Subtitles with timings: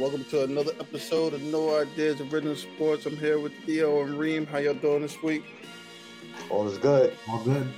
[0.00, 3.04] Welcome to another episode of No Ideas of Rhythm Sports.
[3.04, 4.46] I'm here with Theo and Reem.
[4.46, 5.44] How y'all doing this week?
[6.48, 7.14] All is good.
[7.28, 7.70] All good.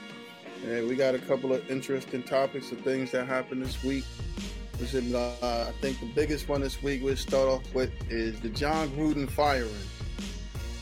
[0.64, 4.04] And we got a couple of interesting topics of things that happened this week.
[4.78, 8.39] Which is, uh, I think the biggest one this week we'll start off with is
[8.39, 9.68] the Jon Gruden firing.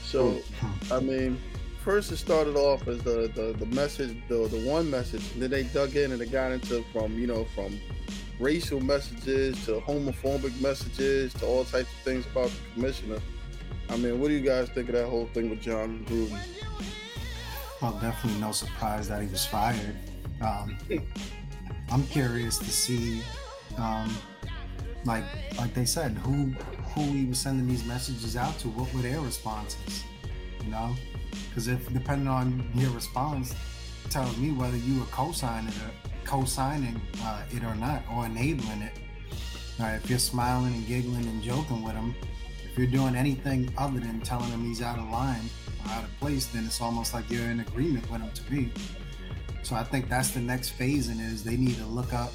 [0.04, 0.92] So, Hmm.
[0.92, 1.40] I mean,
[1.82, 5.50] first it started off as the, the, the message, the, the one message, and then
[5.50, 7.80] they dug in and they got into from, you know, from
[8.40, 13.18] racial messages to homophobic messages to all types of things about the commissioner.
[13.90, 16.38] I mean, what do you guys think of that whole thing with Jon Gruden?
[17.82, 19.96] Well, definitely no surprise that he was fired.
[20.40, 20.76] Um,
[21.90, 23.22] I'm curious to see,
[23.76, 24.14] um,
[25.04, 25.24] like
[25.58, 26.52] like they said, who
[26.94, 28.68] who he was sending these messages out to.
[28.68, 30.04] What were their responses?
[30.64, 30.94] You know,
[31.48, 33.54] because if depending on your response,
[34.08, 38.92] tells me whether you were co-signing it, co-signing uh, it or not, or enabling it.
[39.78, 42.14] Right, if you're smiling and giggling and joking with him,
[42.70, 45.48] if you're doing anything other than telling him he's out of line
[45.84, 48.72] or out of place, then it's almost like you're in agreement with him to me.
[49.62, 52.32] So I think that's the next phase in is they need to look up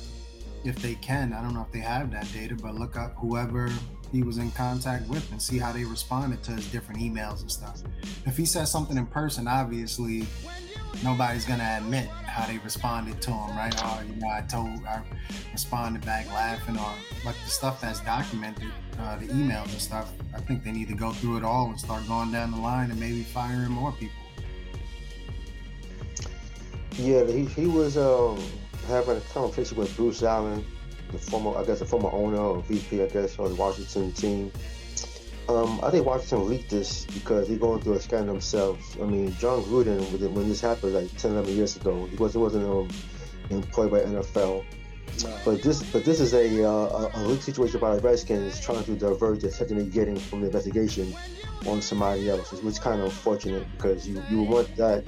[0.63, 1.33] if they can.
[1.33, 3.71] I don't know if they have that data, but look up whoever
[4.11, 7.51] he was in contact with and see how they responded to his different emails and
[7.51, 7.81] stuff.
[8.25, 10.25] If he says something in person, obviously
[11.03, 13.73] nobody's gonna admit how they responded to him, right?
[13.83, 15.01] Or you know, I told, I
[15.51, 16.91] responded back laughing, or
[17.23, 20.11] but the stuff that's documented, uh, the emails and stuff.
[20.33, 22.91] I think they need to go through it all and start going down the line
[22.91, 24.15] and maybe firing more people.
[26.97, 28.41] Yeah, he, he was um,
[28.87, 30.65] having a conversation with Bruce Allen,
[31.11, 34.51] the former, I guess, the former owner or VP, I guess, of the Washington team.
[35.47, 38.97] Um, I think Washington leaked this because they're going through a scandal themselves.
[39.01, 39.99] I mean, Jon Gruden,
[40.31, 42.89] when this happened like 10, 11 years ago, he wasn't, wasn't um,
[43.49, 44.65] employed by NFL.
[45.23, 45.39] No.
[45.45, 48.83] But this, but this is a, uh, a, a leak situation by the Redskins trying
[48.85, 51.15] to divert the attention they're getting from the investigation
[51.67, 55.05] on somebody else, which is kind of unfortunate because you, you want that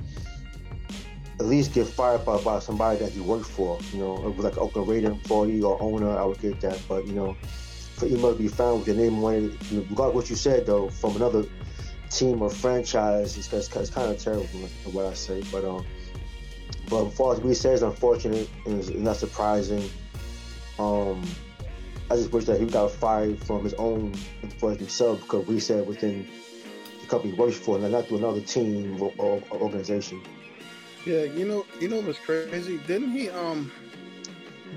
[1.39, 3.79] at least get fired by, by somebody that you work for.
[3.91, 6.81] You know, it was like an Oakland Raider employee or owner, I would get that.
[6.87, 7.37] But you know,
[7.97, 9.53] for email to be found with your name on it,
[9.89, 11.45] regardless what you said though, from another
[12.09, 14.45] team or franchise, it's, it's, it's kind of terrible,
[14.91, 15.43] what I say.
[15.51, 15.85] But um,
[16.89, 19.89] but as far as we say, it's unfortunate and it's not surprising.
[20.79, 21.23] Um,
[22.09, 25.85] I just wish that he got fired from his own employees himself because we said
[25.85, 26.27] within
[27.01, 30.21] the company he works for, and not to another team or, or, or organization.
[31.05, 32.77] Yeah, you know, you know what's crazy?
[32.87, 33.29] Didn't he?
[33.29, 33.71] Um,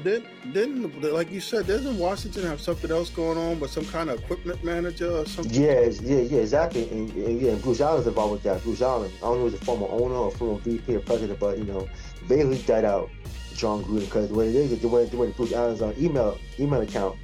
[0.02, 1.66] did didn't like you said?
[1.66, 5.62] Doesn't Washington have something else going on with some kind of equipment manager or something?
[5.62, 6.88] Yeah, yeah, yeah, exactly.
[6.90, 8.62] And, and yeah, Bruce Allen's involved with that.
[8.62, 11.38] Bruce Allen, I don't know if he's a former owner or former VP or president,
[11.38, 11.88] but you know,
[12.28, 13.10] they leaked that out,
[13.54, 15.92] Jon Gruden, because the way it is, they went, they went to Bruce Allen's uh,
[15.98, 17.18] email email account,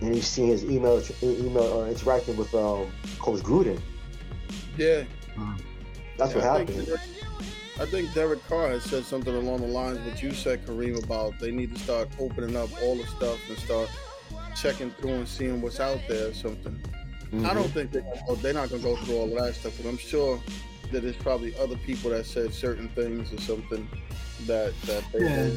[0.00, 3.80] and he's seen his email email uh, interacting with um, Coach Gruden.
[4.76, 5.04] Yeah,
[6.16, 7.19] That's Yeah, what happened.
[7.86, 10.32] Think, Derek- I think Derek Carr has said something along the lines of what you
[10.32, 13.88] said, Kareem, about they need to start opening up all the stuff and start
[14.56, 16.78] checking through and seeing what's out there or something.
[17.32, 17.54] I Mhm.
[17.54, 18.02] don't think they're,
[18.42, 20.40] they're not going to go through all of that stuff, but I'm sure
[20.92, 23.88] that there's probably other people that said certain things or something
[24.46, 25.48] that that they Yeah.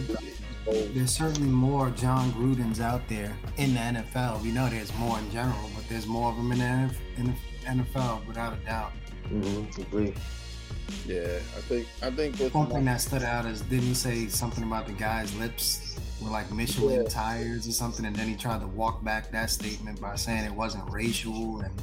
[0.93, 4.39] There's certainly more Jon Grudens out there in the NFL.
[4.41, 7.25] We know there's more in general, but there's more of them in the NF in
[7.25, 7.33] the
[7.69, 8.93] NFL without a doubt.
[9.29, 9.81] Mm-hmm.
[9.81, 10.13] agree.
[11.05, 14.27] Yeah, I think I think with One thing that stood out is didn't he say
[14.27, 17.07] something about the guy's lips were like Michelin Yeah.
[17.09, 20.53] tires or something, and then he tried to walk back that statement by saying it
[20.53, 21.73] wasn't racial and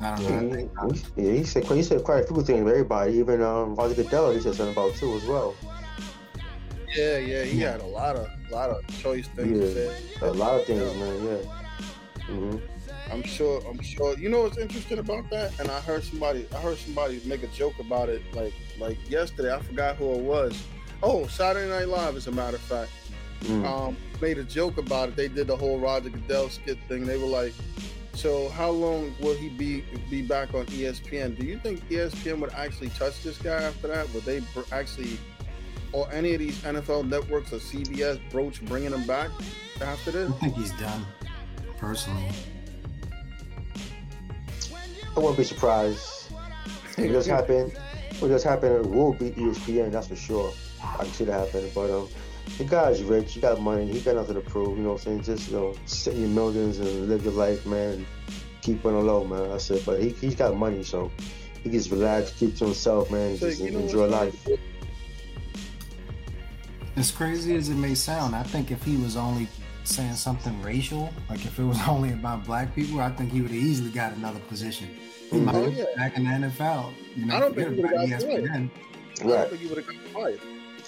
[0.00, 0.28] I don't know.
[0.30, 2.46] Yeah, I he, think, he- yeah, he said quite- he said quite a few things
[2.64, 3.14] to everybody.
[3.14, 5.54] Even um, Roger Goodell, he said something about too as well.
[6.94, 7.72] yeah, yeah, he Yeah.
[7.72, 9.90] had a lot of lot of choice things to Yeah.
[10.20, 10.26] say.
[10.28, 11.24] A lot of things, man.
[11.24, 12.26] Yeah.
[12.26, 12.56] hmm
[13.12, 13.62] I'm sure.
[13.68, 14.18] I'm sure.
[14.18, 15.58] You know what's interesting about that?
[15.60, 16.46] And I heard somebody.
[16.54, 18.22] I heard somebody make a joke about it.
[18.34, 19.54] Like like yesterday.
[19.54, 20.62] I forgot who it was.
[21.02, 22.90] Oh, Saturday Night Live, as a matter of fact.
[23.42, 23.66] Mm.
[23.66, 25.16] Um, made a joke about it.
[25.16, 27.04] They did the whole Roger Goodell skit thing.
[27.04, 27.52] They were like,
[28.14, 31.38] "So how long will he be be back on ESPN?
[31.38, 34.12] Do you think ESPN would actually touch this guy after that?
[34.14, 35.18] Would they br- actually,
[35.92, 39.30] or any of these NFL networks or CBS broach bringing him back
[39.82, 40.30] after this?
[40.30, 41.04] I think he's done.
[41.76, 42.30] Personally,
[45.16, 46.32] I won't be surprised.
[46.98, 47.76] It just happened.
[48.18, 50.52] What just happened it will be E ESPN, that's for sure.
[50.82, 51.70] I can see that happening.
[51.74, 52.08] But um,
[52.58, 55.22] the guy's rich, he got money, he got nothing to prove, you know what I'm
[55.22, 55.22] saying?
[55.22, 58.06] Just, you know, sit in your millions and live your life, man,
[58.62, 59.48] keep on the low, man.
[59.50, 59.84] That's it.
[59.84, 61.10] But he, he's got money, so
[61.62, 64.46] he gets relaxed, keep to himself, man, So, just you know enjoy life.
[66.96, 69.48] as crazy as it may sound, I think if he was only
[69.84, 73.50] saying something racial, like if it was only about black people, I think he would
[73.50, 74.88] have easily got another position.
[75.30, 75.84] He might Oh, yeah.
[75.96, 76.92] back in the NFL.
[77.16, 78.70] You know, I don't think he would've about E got ESPN.
[79.16, 79.48] I don't Right.
[79.50, 80.40] think he would have got fired.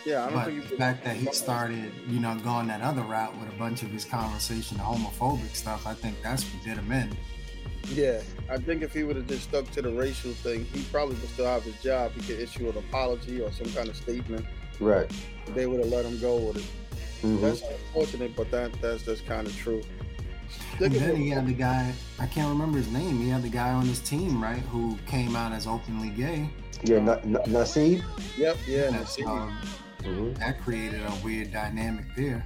[0.05, 3.03] Yeah, I don't But think the fact that he started, you know, going that other
[3.03, 6.93] route with a bunch of his conversation, homophobic stuff, I think that's what did him
[6.93, 7.17] in.
[7.93, 11.15] Yeah, I think if he would have just stuck to the racial thing, he probably
[11.17, 12.13] would still have his job.
[12.15, 14.45] He could issue an apology or some kind of statement.
[14.81, 15.11] Right.
[15.55, 16.65] They would have let him go with it.
[17.23, 19.83] hmm That's unfortunate, but that that's that's kind of true.
[20.81, 23.19] And then he had the guy, I can't remember his name.
[23.19, 26.49] He had the guy on his team, right, who came out as openly gay.
[26.85, 26.99] Yeah.
[27.01, 28.03] Na- Na- Nassib.
[28.37, 29.57] Yep, yeah, and That's, see, um,
[30.05, 32.45] hmm that created a weird dynamic there.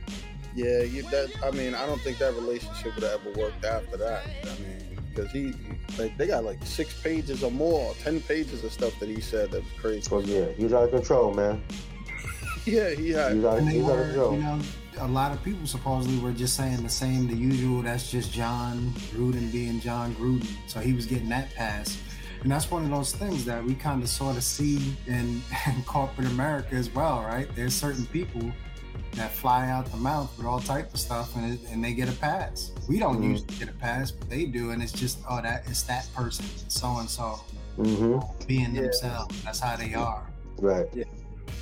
[0.54, 3.96] yeah, you, that I mean, I don't think that relationship would have ever worked after
[3.98, 4.22] that.
[4.44, 5.52] I mean, because he,
[5.98, 9.20] like, they got like six pages or more, or ten pages of stuff that he
[9.20, 10.08] said that was crazy.
[10.12, 11.62] Oh yeah, he was out of control, man.
[12.66, 13.36] Yeah, he He had.
[13.36, 14.32] was out, And he they was out of control.
[14.34, 14.60] you know,
[14.98, 18.90] a lot of people supposedly were just saying the same, the usual, that's just Jon
[19.12, 20.46] Gruden being Jon Gruden.
[20.66, 21.98] So he was getting that pass.
[22.42, 25.82] And that's one of those things that we kind of sort of see in, in
[25.86, 27.48] corporate America as well, right?
[27.54, 28.50] There's certain people
[29.12, 32.08] that fly out the mouth with all type of stuff and, it, and they get
[32.08, 32.70] a pass.
[32.88, 33.30] We don't Mhm.
[33.30, 34.70] usually get a pass, but they do.
[34.70, 37.40] And it's just, oh, that it's that person, so and so
[38.46, 38.82] being Yeah.
[38.82, 39.42] themselves.
[39.42, 40.26] That's how they are.
[40.58, 40.86] Right.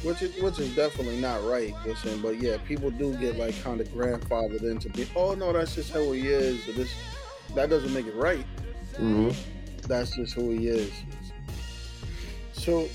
[0.03, 1.75] Which is which is definitely not right.
[1.87, 5.09] Listen, but yeah, people do get like kind of grandfathered into be.
[5.17, 6.69] Oh no, that's just how he is.
[6.69, 6.91] Or this
[7.55, 8.45] that doesn't make it right.
[8.97, 9.31] hmm
[9.87, 10.93] That's just who he is.
[12.53, 12.89] So.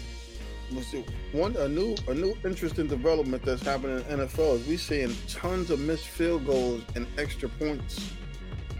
[1.33, 5.69] One a new a new interesting development that's happening in NFL is we seeing tons
[5.69, 8.11] of missed field goals and extra points.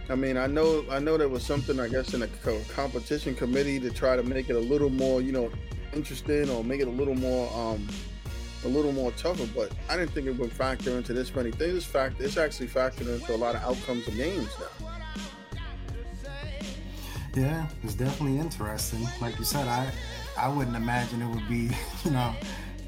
[0.10, 3.36] I mean, I know I know there was something I guess in the co- competition
[3.36, 5.52] committee to try to make it a little more, you know,
[5.94, 7.88] interesting or make it a little more um
[8.66, 11.76] a little more tougher, but I didn't think it would factor into this many things.
[11.76, 14.90] It's fact it's actually factored into a lot of outcomes of games now.
[17.36, 19.08] Yeah, it's definitely interesting.
[19.20, 19.92] Like you said, I
[20.38, 21.70] I wouldn't imagine it would be,
[22.06, 22.34] you know,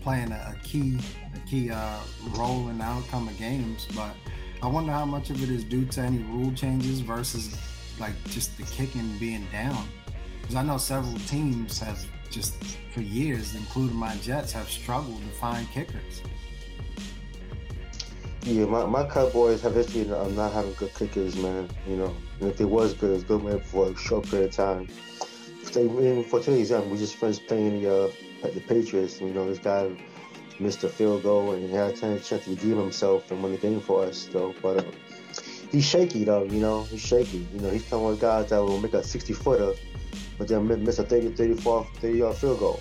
[0.02, 1.00] playing a, a key
[1.34, 2.00] a key uh,
[2.38, 3.88] role in the outcome of games.
[3.96, 4.16] But
[4.62, 7.58] I wonder how much of it is due to any rule changes versus
[8.00, 9.88] like just the kicking being down.
[10.42, 12.56] Because I know several teams have just
[12.92, 16.22] for years, including my Jets, have struggled to find kickers.
[18.44, 21.68] Yeah, my, my Cowboys have history of not having good kickers, man.
[21.88, 24.56] You know, and if they was good, it's good man for a short period of
[24.56, 24.88] time.
[25.74, 28.12] They, for today's young, we just finished playing the uh,
[28.44, 29.20] the Patriots.
[29.20, 29.90] You know, this guy
[30.60, 33.82] missed a field goal and had a chance to redeem himself and win the game
[33.82, 34.54] for us, though.
[34.62, 34.92] But uh,
[35.72, 36.44] he's shaky, though.
[36.44, 37.48] You know, he's shaky.
[37.52, 39.74] You know, he's one of the guys that will make a 60 footer,
[40.38, 42.80] but then mi- miss a 30, 34, 30 yard field goal.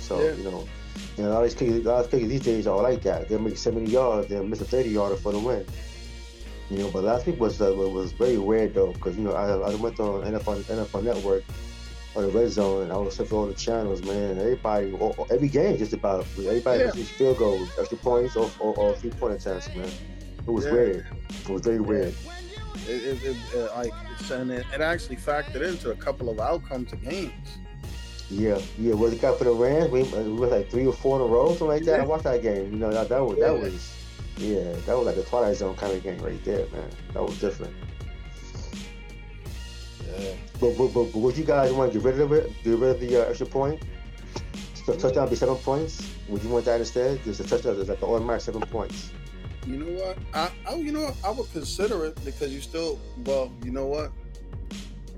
[0.00, 0.34] So Yeah.
[0.34, 0.64] you know.
[1.18, 3.28] and a lot of these kickers, a lot of kickers these days are like that.
[3.28, 5.64] They'll make 70 yards, they'll miss a 30 yarder for the win.
[6.70, 9.72] You know, but last week was uh, was very weird though, because you know I,
[9.72, 11.44] I went on NFL NFL Network
[12.16, 14.38] on the red zone and I was surfing all the channels, man.
[14.38, 16.86] Everybody, all- every game just about everybody Yeah.
[16.86, 19.88] misses field goals, extra points, or, or, or three point attempts, man.
[20.46, 20.72] It was Yeah.
[20.72, 21.06] weird.
[21.44, 22.14] It was very weird.
[22.88, 27.02] It, it, it, like it's, and it, actually factored into a couple of outcomes of
[27.02, 27.58] games.
[28.30, 28.94] Yeah, yeah.
[28.94, 29.90] What the guy for the Rams?
[29.90, 32.00] We, uh, we was like three or four in a row, something like that.
[32.00, 32.72] I watched that game.
[32.72, 33.48] You know, that, that was Yeah.
[33.48, 33.94] that was
[34.38, 36.88] yeah, that was like a Twilight Zone kind of game right there, man.
[37.12, 37.74] That was different.
[40.06, 40.32] Yeah.
[40.60, 42.50] But, but, but, but would you guys want to get rid of it?
[42.64, 43.82] Get rid of the uh, extra point?
[44.86, 46.08] So touchdown be seven points.
[46.28, 47.22] Would you want that instead?
[47.24, 49.12] Just a touchdown is like the automatic seven points.
[49.66, 50.18] You know what?
[50.34, 51.16] I, I you know what?
[51.24, 54.12] I would consider it because you still well, you know what?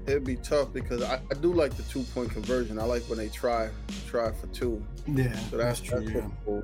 [0.06, 2.78] It'd be tough because I, I do like the two point conversion.
[2.78, 3.70] I like when they try
[4.06, 4.84] try for two.
[5.06, 6.00] Yeah, So that's, that's true.
[6.00, 6.30] that's Yeah.
[6.44, 6.62] cool.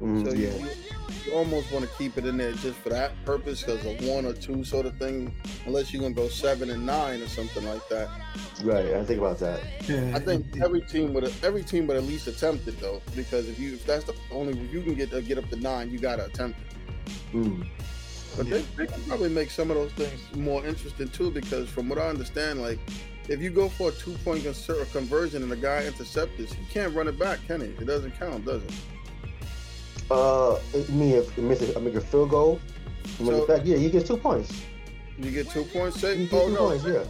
[0.00, 0.70] Mm, So yeah, you, you,
[1.26, 4.24] you almost want to keep it in there just for that purpose, because a one
[4.24, 5.34] or two sort of thing,
[5.66, 8.08] unless you're gonna go seven and nine or something like that.
[8.62, 8.94] right.
[8.94, 9.60] I think about that.
[9.86, 13.02] Yeah, I think it- every team would every team would at least attempt it though,
[13.14, 15.56] because if you if that's the only if you can get uh, get up to
[15.56, 16.64] nine, you gotta attempt it.
[17.32, 17.66] Mm.
[18.36, 18.58] But Yeah.
[18.58, 21.98] they, they can probably make some of those things more interesting too, because from what
[21.98, 22.78] I understand, like
[23.28, 24.44] if you go for a two point
[24.92, 27.66] conversion and the guy intercepts, he can't run it back, can he?
[27.66, 28.72] It doesn't count, does it?
[30.10, 30.58] Uh, I
[30.90, 32.60] mean, if you miss a, I make a field goal,
[33.18, 34.52] you So- it back, yeah, you get two points.
[35.18, 35.96] You get two points.
[35.96, 37.02] You Say, get oh no, points, yeah.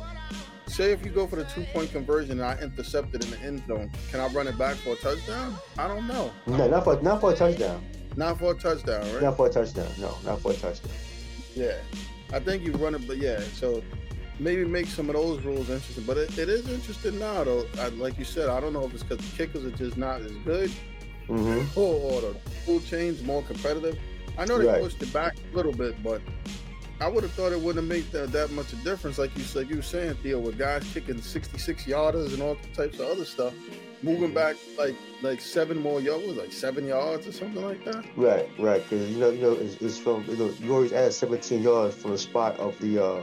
[0.67, 3.39] say if you go for the two point conversion and I intercept it in the
[3.41, 5.55] end zone, can I run it back for a touchdown?
[5.77, 6.33] I don't know.
[6.47, 7.85] No, not for not for a touchdown.
[8.19, 9.23] Not for a touchdown, right?
[9.23, 9.87] Not for a touchdown.
[10.01, 10.91] No, not for a touchdown.
[11.55, 11.77] Yeah,
[12.33, 13.81] I think you run it, but yeah, so
[14.41, 16.03] maybe make some of those rules interesting.
[16.05, 17.65] But it, it is interesting now, though.
[17.79, 20.21] I, like you said, I don't know if it's because the kickers are just not
[20.21, 20.71] as good,
[21.29, 21.79] Mm-hmm.
[21.79, 22.35] or, the
[22.67, 23.97] rule change more competitive.
[24.39, 24.83] I know they Right.
[24.83, 26.21] pushed it back a little bit, but
[27.03, 29.45] I would have thought it wouldn't make that, that much of a difference, like you
[29.45, 29.69] said.
[29.71, 33.53] You were saying, Theo, with guys kicking 66 yarders and all types of other stuff,
[34.03, 38.05] moving back like like seven more yards, like seven yards or something like that.
[38.17, 38.83] Right, right.
[38.83, 41.97] Because you know, you know, it's, it's from you know, you always add 17 yards
[41.97, 43.23] from the spot of the, uh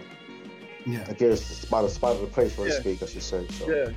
[0.85, 2.75] yeah, I guess the spot, the spot of the place, so yeah.
[2.75, 3.47] to speak, I should say.
[3.47, 3.69] So.
[3.69, 3.89] Yeah.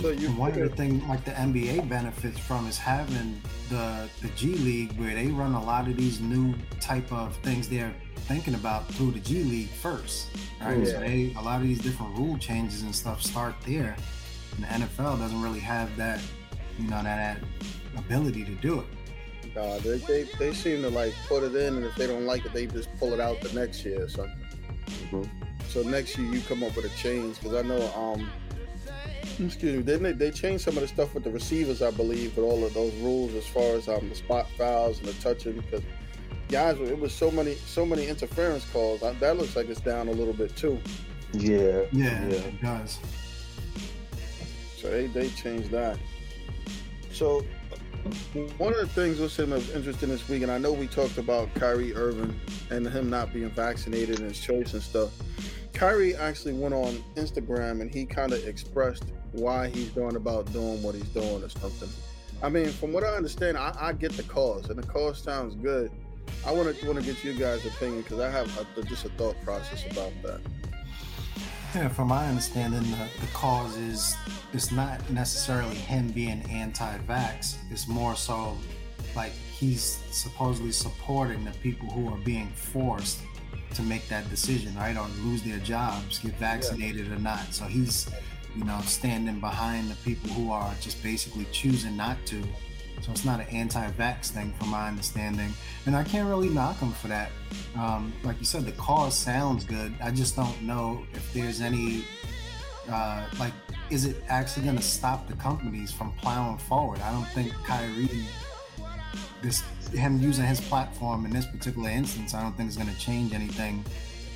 [0.00, 4.28] So you one of the things like the NBA benefits from is having the the
[4.36, 7.94] G League where they run a lot of these new type of things they're
[8.26, 10.28] thinking about through the G League first,
[10.60, 10.78] right?
[10.78, 10.84] Yeah.
[10.84, 14.02] So they a lot of these different rule changes and stuff start there, and
[14.60, 16.20] the NFL doesn't really have that,
[16.78, 18.86] you know, that, that ability to do it.
[19.54, 22.44] God, they, they, they seem to like put it in, and if they don't like
[22.44, 24.38] it, they just pull it out the next year or something.
[25.10, 25.22] Mm-hmm.
[25.68, 28.30] So next year you come up with a change because I know um
[29.44, 32.36] excuse me, didn't they, they changed some of the stuff with the receivers, I believe,
[32.36, 35.52] with all of those rules as far as um, the spot fouls and the touching
[35.52, 35.82] because
[36.48, 39.00] guys, it was so many so many interference calls.
[39.00, 40.80] That looks like it's down a little bit too.
[41.32, 42.34] Yeah, yeah, yeah.
[42.34, 42.98] it does.
[44.78, 45.98] So they they changed that.
[47.12, 47.44] So
[48.58, 51.18] one of the things was him was interesting this week, and I know we talked
[51.18, 52.38] about Kyrie Irving
[52.70, 55.10] and him not being vaccinated and his choice and stuff.
[55.74, 60.82] Kyrie actually went on Instagram and he kind of expressed why he's going about doing
[60.82, 61.88] what he's doing or something.
[62.42, 65.56] I mean, from what I understand, I, I get the cause, and the cause sounds
[65.56, 65.90] good.
[66.46, 69.08] I want to want to get you guys' opinion because I have a, just a
[69.10, 70.40] thought process about that.
[71.78, 74.16] Yeah, from my understanding, the, the cause is
[74.52, 77.56] it's not necessarily him being anti-vax.
[77.70, 78.58] It's more so
[79.14, 83.20] like he's supposedly supporting the people who are being forced
[83.74, 87.14] to make that decision, right, or lose their jobs, get vaccinated yeah.
[87.14, 87.54] or not.
[87.54, 88.10] So he's
[88.56, 92.42] you know, standing behind the people who are just basically choosing not to.
[93.00, 95.52] So it's not an anti-vax thing, from my understanding,
[95.86, 97.30] and I can't really knock him for that.
[97.76, 99.94] Um, like you said, the cause sounds good.
[100.02, 102.04] I just don't know if there's any,
[102.90, 103.52] uh, like,
[103.90, 107.00] is it actually going to stop the companies from plowing forward?
[107.00, 108.26] I don't think Kyrie,
[109.42, 109.62] this
[109.92, 113.32] him using his platform in this particular instance, I don't think is going to change
[113.32, 113.84] anything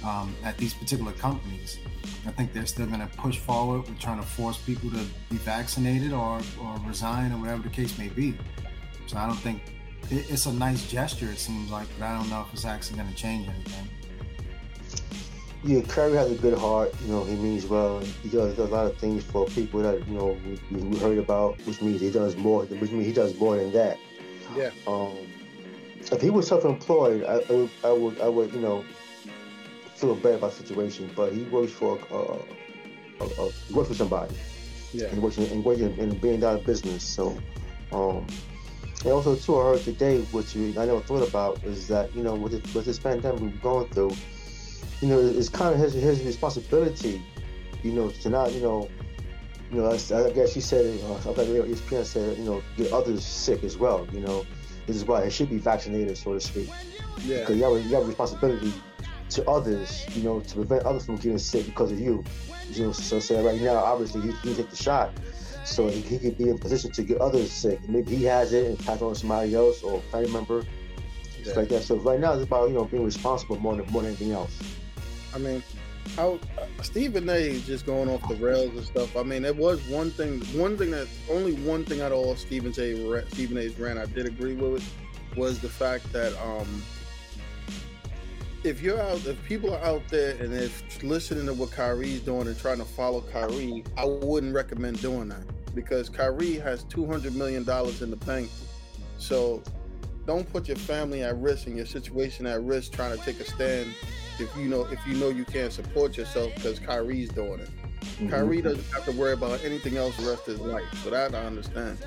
[0.04, 1.78] um, at these particular companies.
[2.26, 5.36] I think they're still going to push forward with trying to force people to be
[5.36, 8.34] vaccinated or, or resign or whatever the case may be.
[9.06, 9.62] So I don't think
[10.10, 12.96] it, it's a nice gesture, it seems like, but I don't know if it's actually
[12.98, 13.88] going to change anything.
[15.64, 16.92] Yeah, Kyrie has a good heart.
[17.04, 18.00] You know, he means well.
[18.00, 21.56] He does, a lot of things for people that you know we, we, heard about,
[21.66, 22.64] which means he does more.
[22.64, 23.96] Which means he does more than that.
[24.56, 24.70] Yeah.
[24.88, 25.16] Um,
[26.10, 28.84] if he was self-employed, I, I, would, I would, I would, you know,
[30.02, 34.34] feel bad about the situation, but he works for uh, uh, he works for somebody.
[34.92, 35.06] Yeah.
[35.06, 37.02] And works in, and working in a billion dollar business.
[37.04, 37.38] So,
[37.92, 38.26] um,
[39.04, 42.34] and also too, I heard today, which I never thought about, is that you know
[42.34, 44.12] with this, with this pandemic we've going through,
[45.00, 47.22] you know, it's kind of his his responsibility,
[47.82, 48.88] you know, to not you know.
[49.70, 53.24] You know, I, guess she said, uh, I thought ESPN said, you know, get others
[53.24, 54.06] sick as well.
[54.12, 54.44] You know,
[54.86, 56.68] this is why it should be vaccinated, so to speak.
[57.24, 57.38] Yeah.
[57.38, 58.70] Because you have, you have a responsibility
[59.34, 62.24] to others, you know, to prevent others from getting sick because of you.
[62.70, 65.12] You know, so say right now, obviously he, he take the shot,
[65.64, 67.86] so he, he could be in position to get others sick.
[67.88, 70.64] Maybe he has it and pass on to somebody else or family member,
[71.42, 71.52] yeah.
[71.54, 71.82] like that.
[71.82, 74.58] So right now it's about you know being responsible more than more than anything else.
[75.34, 75.62] I mean,
[76.16, 77.34] how uh, Stephen A.
[77.34, 79.16] is just going off the rails and stuff.
[79.16, 82.36] I mean, it was one thing, one thing that only one thing out of all
[82.36, 83.30] Stephen A.
[83.30, 86.82] Stephen A.'s ran I did agree with it was the fact that um
[88.64, 90.68] if you're out, if people are out there and they're
[91.02, 95.42] listening to what Kyrie's doing and trying to follow Kyrie, I wouldn't recommend doing that
[95.74, 98.50] because Kyrie has two hundred million dollars in the bank.
[99.18, 99.62] So
[100.26, 103.44] don't put your family at risk and your situation at risk trying to take a
[103.44, 103.92] stand
[104.38, 107.70] if you know if you know you can't support yourself because Kyrie's doing it.
[108.00, 108.30] Mm-hmm.
[108.30, 110.84] Kyrie doesn't have to worry about anything else the rest of his life.
[111.02, 111.98] So that I understand.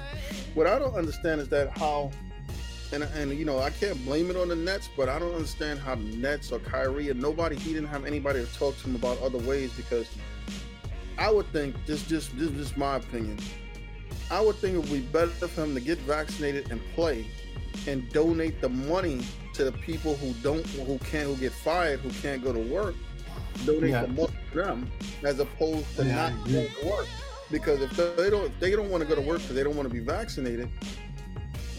[0.53, 2.11] What I don't understand is that how
[2.95, 5.79] and and you know I can't blame it on the Nets, but I don't understand
[5.79, 8.95] how the Nets or Kyrie and nobody he didn't have anybody to talk to him
[8.95, 10.09] about other ways because
[11.17, 13.37] I would think just just just just my opinion.
[14.31, 17.27] I would think it would be better for him to get vaccinated and play
[17.87, 19.21] and donate the money
[19.53, 22.95] to the people who don't who can't who get fired who can't go to work.
[23.65, 24.01] Donate yeah.
[24.01, 24.91] the money to them
[25.23, 27.07] as opposed to yeah, not going to work.
[27.51, 29.75] Because if they don't if they don't want to go to work because they don't
[29.75, 30.67] want to be vaccinated,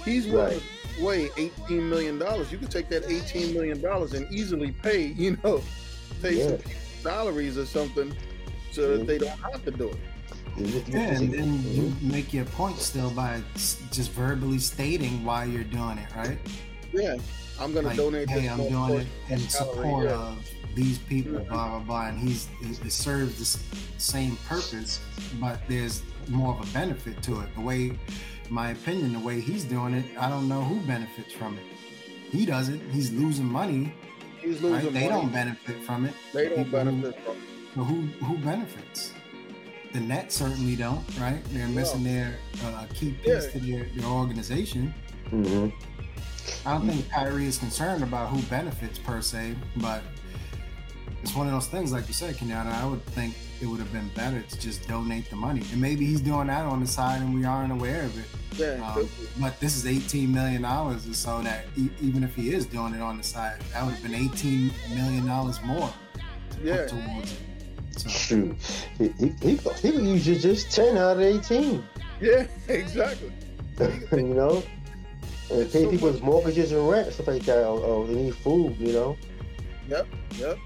[0.05, 0.63] he's willing right
[1.01, 2.17] way $18 million.
[2.51, 5.63] You could take that $18 million and easily pay, you know,
[6.23, 6.49] pay yeah.
[6.49, 6.59] some
[7.03, 8.15] salaries or something
[8.71, 9.99] so that they don't have to do it.
[10.89, 15.99] Yeah, and then you make your point still by just verbally stating why you're doing
[15.99, 16.39] it, right?
[16.93, 17.17] Yeah,
[17.61, 18.31] I'm gonna like, donate.
[18.31, 20.15] hey, I'm doing it in support yeah.
[20.15, 25.01] of these people, blah blah blah, and he's it, it serves the same purpose,
[25.41, 27.55] but there's more of a benefit to it.
[27.55, 27.99] The way, in
[28.51, 31.65] my opinion, the way he's doing it, I don't know who benefits from it.
[32.31, 32.81] He doesn't.
[32.91, 33.93] He's losing money.
[34.41, 34.73] He's Right?
[34.75, 36.15] losing They don't benefit from it.
[36.33, 37.37] They don't People who- benefit from.
[37.37, 37.43] it.
[37.77, 39.13] But who who benefits?
[39.93, 41.43] The Nets certainly don't, right?
[41.53, 43.51] They're missing their uh, key piece Yeah.
[43.51, 44.93] to their, their organization.
[45.31, 45.69] hmm
[46.65, 50.03] I don't think Kyrie is concerned about who benefits per se, but
[51.23, 52.73] it's one of those things, like you said, Kenyatta.
[52.73, 56.05] I would think it would have been better to just donate the money, and maybe
[56.07, 58.27] he's doing that on the side, and we aren't aware of it.
[58.59, 59.09] Yeah, Um,
[59.41, 62.95] but this is 18 million dollars, or so that e- even if he is doing
[62.95, 65.93] it on the side, that would have been 18 million dollars more
[66.51, 66.77] to yeah.
[66.77, 67.39] put towards it.
[67.99, 68.57] So Shoot,
[68.99, 69.57] he he he, he
[69.93, 71.83] could use just ten out of eighteen.
[72.21, 73.33] Yeah, exactly.
[74.13, 74.63] you know,
[75.51, 77.65] and pay so people's much- mortgages and rent stuff like that.
[77.65, 78.77] Or, or they need food.
[78.79, 79.17] You know.
[79.89, 80.07] Yep,
[80.39, 80.59] yep.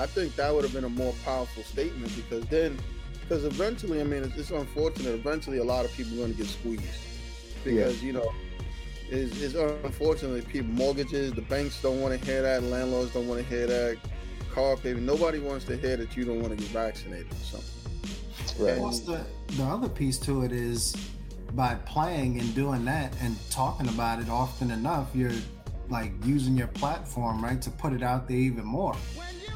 [0.00, 2.78] I think that would have been a more powerful statement because then,
[3.20, 5.12] because eventually, I mean, it's, it's unfortunate.
[5.12, 6.82] Eventually, a lot of people are going to get squeezed
[7.62, 8.32] because you know,
[9.10, 11.32] it's, it's unfortunately people mortgages.
[11.32, 12.62] The banks don't want to hear that.
[12.62, 13.98] Landlords don't want to hear that.
[14.54, 15.04] Car payment.
[15.04, 18.64] Nobody wants to hear that you don't want to get vaccinated or something.
[18.64, 18.78] Right.
[18.78, 20.96] What's the the other piece to it is
[21.52, 25.30] by playing and doing that and talking about it often enough, you're
[25.90, 28.96] like using your platform, right, to put it out there even more.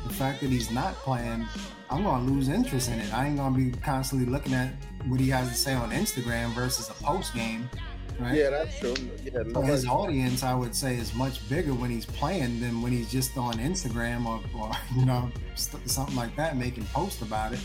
[0.06, 1.46] The fact that he's not playing,
[1.90, 3.12] I'm gonna lose interest in it.
[3.12, 4.75] I ain't gonna be constantly looking at
[5.06, 7.68] what he has to say on Instagram versus a post game,
[8.18, 8.34] right?
[8.34, 8.94] Yeah, that's true.
[9.25, 12.92] Yeah, So his audience, I would say, is much bigger when he's playing than when
[12.92, 17.52] he's just on Instagram or, or you know, st- something like that, making posts about
[17.52, 17.61] it.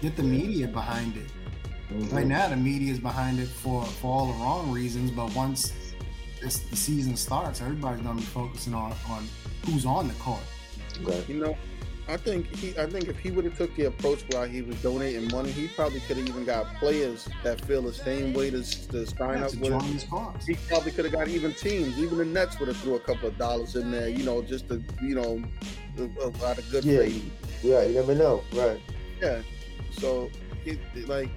[0.00, 1.30] Get the media behind it.
[1.92, 2.12] Mhm.
[2.12, 5.72] Right now, the media is behind it for, for all the wrong reasons, but once
[6.40, 9.26] the season starts, everybody's gonna be focusing on, on
[9.66, 10.40] who's on the court.
[11.04, 11.24] Okay.
[11.28, 11.56] You know,
[12.08, 12.76] I think he.
[12.78, 15.68] I think if he would have took the approach where he was donating money, he
[15.68, 19.44] probably could have even got players that feel the same way to, to sign Yeah,
[19.46, 19.70] up to with.
[19.70, 19.92] join him.
[19.92, 20.44] his cause.
[20.46, 21.98] He probably could have got even teams.
[21.98, 24.08] Even the Nets would have threw a couple of dollars in there.
[24.08, 25.42] You know, just to you know,
[25.98, 26.98] a- a- out of good Yeah.
[26.98, 27.24] faith.
[27.62, 27.84] Yeah.
[27.84, 28.42] You never know.
[28.52, 28.80] Right.
[29.20, 29.40] Yeah.
[29.92, 30.28] So,
[30.66, 31.30] it, it- like,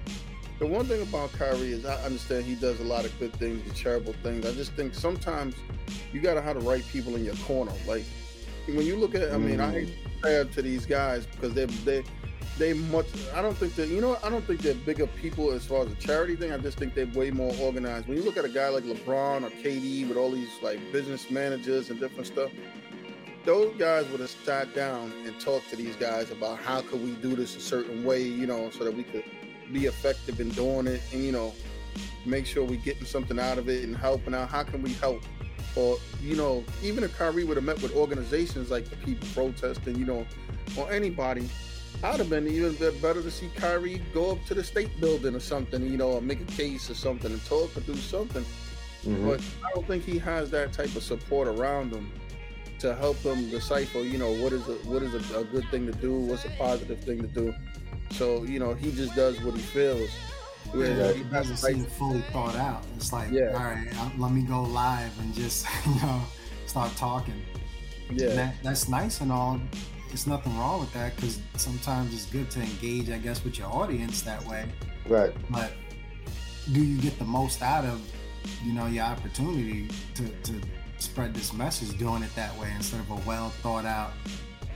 [0.58, 3.62] the one thing about Kyrie is I understand he does a lot of good things
[3.66, 4.46] and charitable things.
[4.46, 5.54] I just think sometimes
[6.12, 7.72] you got to have the right people in your corner.
[7.86, 8.04] Like,
[8.66, 11.66] when you look at, I mean, I hate to compare to these guys because they're
[11.66, 12.02] they
[12.58, 13.06] they much.
[13.34, 14.18] I don't think that you know.
[14.24, 16.52] I don't think they're bigger people as far as a charity thing.
[16.52, 18.08] I just think they're way more organized.
[18.08, 21.30] When you look at a guy like LeBron or KD with all these like business
[21.30, 22.50] managers and different stuff,
[23.44, 27.12] those guys would have sat down and talked to these guys about how could we
[27.12, 29.24] do this a certain way, you know, so that we could
[29.72, 31.52] be effective in doing it and you know
[32.24, 34.48] make sure we're getting something out of it and helping out.
[34.48, 35.22] How can we help?
[35.76, 39.96] Or you know, even if Kyrie would have met with organizations like the people protesting,
[39.96, 40.26] you know,
[40.76, 41.48] or anybody,
[42.02, 45.40] I'd have been even better to see Kyrie go up to the state building or
[45.40, 48.44] something, you know, or make a case or something and talk or do something.
[49.04, 49.26] Mhm.
[49.26, 52.10] But I don't think he has that type of support around him
[52.80, 55.86] to help him decipher, you know, what is a what is a, a good thing
[55.86, 57.54] to do, what's a positive thing to do.
[58.10, 60.10] So you know, he just does what he feels.
[60.74, 62.82] Yeah, he it doesn't seem fully thought out.
[62.96, 63.52] It's like, Yeah.
[63.54, 63.86] all right,
[64.18, 66.20] let me go live and just, you know,
[66.66, 67.40] start talking.
[68.10, 69.60] Yeah, that, that's nice and all.
[70.12, 73.68] It's nothing wrong with that because sometimes it's good to engage, I guess, with your
[73.68, 74.64] audience that way.
[75.08, 75.32] Right.
[75.50, 75.72] But
[76.72, 78.00] do you get the most out of,
[78.64, 80.60] you know, your opportunity to, to
[80.98, 84.12] spread this message doing it that way instead of a well thought out,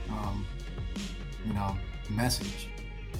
[0.09, 0.45] um,
[1.45, 1.75] you know,
[2.09, 2.67] message?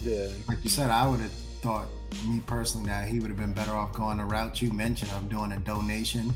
[0.03, 1.87] Yeah, like you said, I would have thought,
[2.27, 5.29] me personally, that he would have been better off going the route you mentioned of
[5.29, 6.33] doing a donation.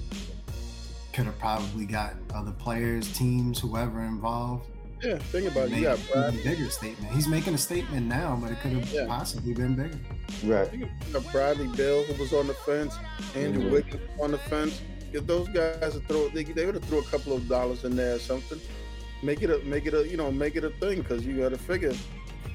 [1.13, 4.65] Could have probably got other players, teams, whoever involved.
[5.03, 5.17] yeah.
[5.17, 5.71] Think about it.
[5.71, 7.13] Made You got an Brad, even bigger statement.
[7.13, 9.05] He's making a statement now, but it could have Yeah.
[9.07, 9.97] possibly been bigger.
[10.43, 10.71] Right.
[10.73, 12.95] you got Bradley Beal who was on the fence,
[13.35, 13.71] Andrew Mhm.
[13.71, 14.81] Wiggins on the fence.
[15.13, 17.95] If those guys would throw, they, they would have threw a couple of dollars in
[17.95, 18.59] there or something.
[19.23, 21.49] Make it a, make it a, you know, make it a thing because you got
[21.49, 21.93] to figure.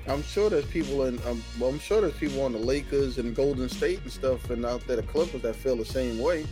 [0.09, 3.35] I'm sure there's people in, um, well, I'm sure there's people on the Lakers and
[3.35, 6.47] Golden State and stuff, and out there the Clippers that feel the same way.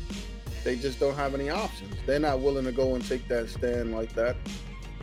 [0.65, 1.95] They just don't have any options.
[2.05, 4.37] They're not willing to go and take that stand like that.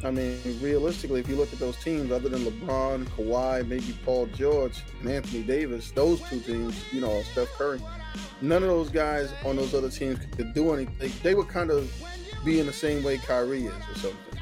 [0.04, 4.28] I mean, realistically, if you look at those teams, other than LeBron, Kawhi, maybe Paul
[4.28, 7.82] George, and Anthony Davis, those two teams, you know, Steph Curry,
[8.42, 11.12] none of those guys on those other teams could do anything.
[11.24, 11.92] They would kind of
[12.44, 14.40] be in the same way Kyrie is or something.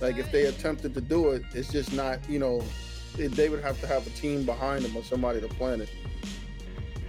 [0.00, 2.64] Like if they attempted to do it, it's just not, you know,
[3.16, 5.90] they would have to have a team behind them or somebody to plan it.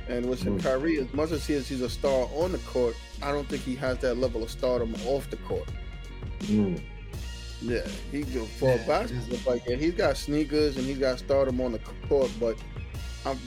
[0.09, 0.61] And with mm.
[0.61, 3.63] Kyrie, as much as he is, he's a star on the court, I don't think
[3.63, 5.67] he has that level of stardom off the court.
[6.43, 6.81] Mm.
[7.61, 11.71] Yeah, he for yeah, basketball like yeah, he's got sneakers and he's got stardom on
[11.71, 12.55] the court, but
[13.25, 13.37] I'm,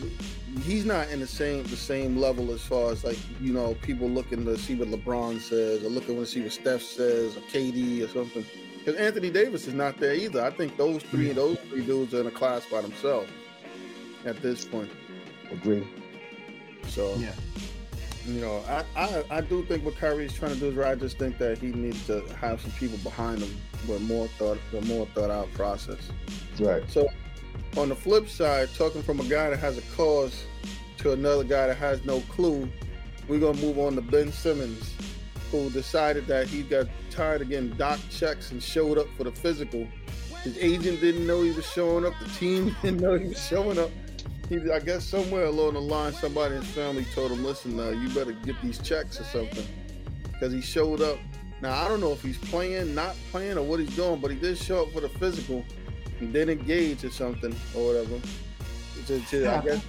[0.63, 4.09] he's not in the same the same level as far as like you know people
[4.09, 8.03] looking to see what LeBron says or looking to see what Steph says or KD
[8.03, 8.45] or something.
[8.81, 10.43] Because Anthony Davis is not there either.
[10.43, 11.35] I think those three mm.
[11.35, 13.31] those three dudes are in a class by themselves
[14.25, 14.91] at this point.
[15.51, 15.87] Agree.
[16.89, 17.35] So yeah.
[18.27, 20.93] You know, I, I, I do think what Kyrie's trying to do is right.
[20.93, 23.57] I just think that he needs to have some people behind him
[23.89, 26.11] with more thought, a more thought out process.
[26.59, 26.83] Right.
[26.91, 27.09] So,
[27.79, 30.45] on the flip side, talking from a guy that has a cause
[30.99, 32.69] to another guy that has no clue,
[33.27, 34.95] we're gonna move on to Ben Simmons,
[35.51, 39.33] who decided that he got tired of getting doc checks and showed up for the
[39.33, 39.87] physical.
[40.43, 42.15] His agent didn't know he was showing up.
[42.21, 43.91] The team didn't know he was showing up
[44.51, 47.91] he, I guess somewhere along the line, somebody in his family told him, "Listen, uh,
[47.91, 49.65] you better get these checks or something,"
[50.33, 51.19] because he showed up.
[51.63, 54.37] Now I don't know if he's playing, not playing, or what he's doing, but he
[54.37, 55.65] did show up for the physical
[56.19, 58.21] and then engage or something or whatever.
[59.07, 59.89] To, to, yeah, I, guess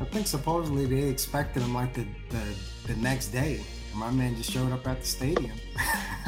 [0.00, 2.42] I think supposedly they expected him like the, the,
[2.86, 3.60] the next day.
[3.94, 5.56] My man just showed up at the stadium.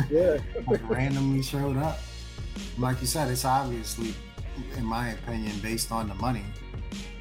[0.09, 1.99] Yeah, like randomly showed up.
[2.79, 4.15] Like you said, it's obviously,
[4.79, 6.45] in my opinion, based on the money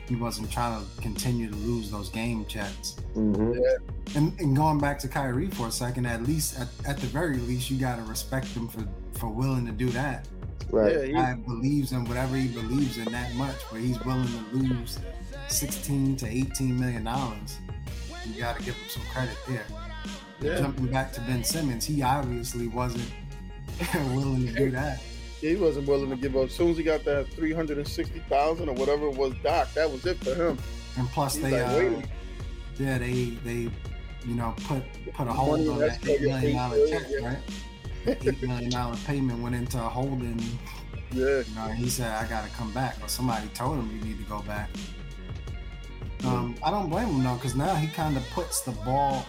[0.09, 2.95] he wasn't trying to continue to lose those game checks.
[3.15, 3.53] Mm-hmm.
[3.53, 4.17] Yeah.
[4.17, 7.37] And, and, going back to Kyrie for a second, at least at, at the very
[7.37, 10.27] least, you gotta respect him for for willing to do that.
[10.71, 11.09] Right.
[11.09, 14.97] Yeah, he believes in whatever he believes in that much, but he's willing to lose
[15.47, 17.59] sixteen to eighteen million dollars.
[18.25, 19.65] You gotta give him some credit there.
[20.41, 20.57] Yeah.
[20.57, 23.11] Jumping back to Ben Simmons, he obviously wasn't
[24.13, 25.01] willing to do that
[25.41, 26.45] Yeah, he wasn't willing to give up.
[26.45, 29.33] As soon as he got that three hundred and sixty thousand or whatever it was,
[29.43, 30.57] Doc, that was it for him.
[30.97, 32.07] And plus, He's they like, uh,
[32.77, 33.69] yeah, they they
[34.25, 37.27] you know put put a hold on that eight million dollar check, yeah.
[37.27, 37.37] right?
[38.25, 40.41] eight million dollar payment went into a holding.
[41.11, 41.41] Yeah.
[41.41, 44.19] You know, he said, "I got to come back," or somebody told him you need
[44.19, 44.69] to go back.
[46.23, 49.25] Um, I don't blame him though, because now he kind of puts the ball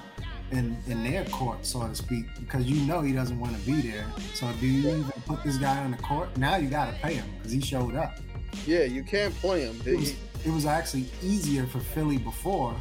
[0.53, 3.81] in in their court, so to speak, because you know he doesn't want to be
[3.81, 4.07] there.
[4.35, 6.37] So do you even put this guy on the court?
[6.37, 8.19] Now you got to pay him because he showed up.
[8.67, 9.81] Yeah, you can't play him.
[9.87, 12.75] It was, it was actually easier for Philly before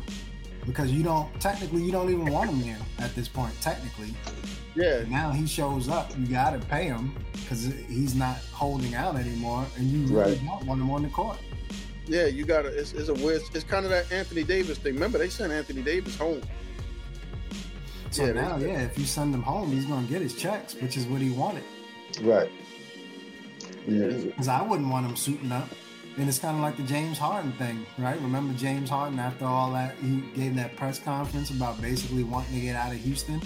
[0.65, 3.53] because you don't technically you don't even want him there at this point.
[3.61, 4.13] Technically,
[4.75, 5.03] yeah.
[5.07, 9.65] Now he shows up, you got to pay him because he's not holding out anymore,
[9.77, 10.45] and you really right.
[10.45, 11.37] don't want him on the court.
[12.07, 12.69] Yeah, you got to.
[12.69, 13.41] It's, it's a weird.
[13.53, 14.95] It's kind of that Anthony Davis thing.
[14.95, 16.41] Remember, they sent Anthony Davis home
[18.11, 20.75] so yeah, now, yeah, if you send him home, he's going to get his checks,
[20.75, 21.63] which is what he wanted.
[22.21, 22.49] Right.
[23.87, 24.07] Yeah.
[24.07, 25.69] Because I wouldn't want him suiting up.
[26.17, 28.19] And it's kind of like the James Harden thing, right?
[28.19, 32.61] Remember James Harden after all that, he gave that press conference about basically wanting to
[32.61, 33.41] get out of Houston?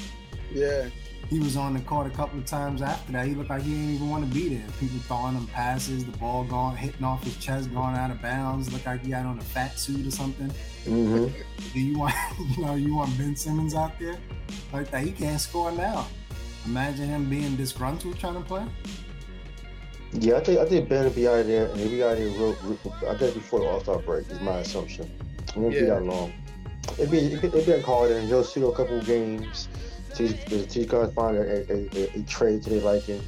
[0.51, 0.89] Yeah.
[1.29, 3.27] He was on the court a couple of times after that.
[3.27, 4.65] He looked like he didn't even want to be there.
[4.79, 8.71] People throwing him passes, the ball going, hitting off his chest, going out of bounds.
[8.71, 10.51] Looked like he had on a fat suit or something.
[10.85, 11.71] Mm-hmm.
[11.73, 12.13] Do you want,
[12.57, 14.17] you know, you want Ben Simmons out there?
[14.73, 15.03] like that.
[15.03, 16.07] He can't score now.
[16.65, 18.65] Imagine him being disgruntled trying to play.
[20.13, 22.13] Yeah, I think I think Ben will be out of there, and he'll be out
[22.13, 22.29] of here.
[22.29, 25.09] Real, real, I think before the All Star break is my assumption.
[25.47, 25.81] It won't yeah.
[25.81, 26.33] be that long.
[26.99, 29.67] It'd be it'd be a call and he'll shoot a couple games
[30.13, 33.21] till he can find a, a, a, a trade to their liking.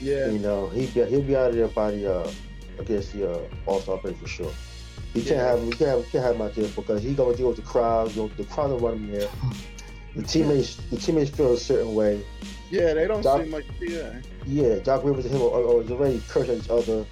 [0.00, 2.32] Yeah, you know he he'll be out of there by the uh,
[2.80, 4.52] I guess the uh, All Star break for sure.
[5.14, 7.36] He can't have he can't have, he can't have him out there because he's gonna
[7.36, 8.14] deal with the crowd.
[8.14, 9.28] You know, the crowd will run him there.
[10.14, 12.24] the teammates the teammates feel a certain way.
[12.70, 14.20] Yeah, they don't Doc, seem like yeah.
[14.46, 17.04] Yeah, Doc Rivers and him was already cursed at each other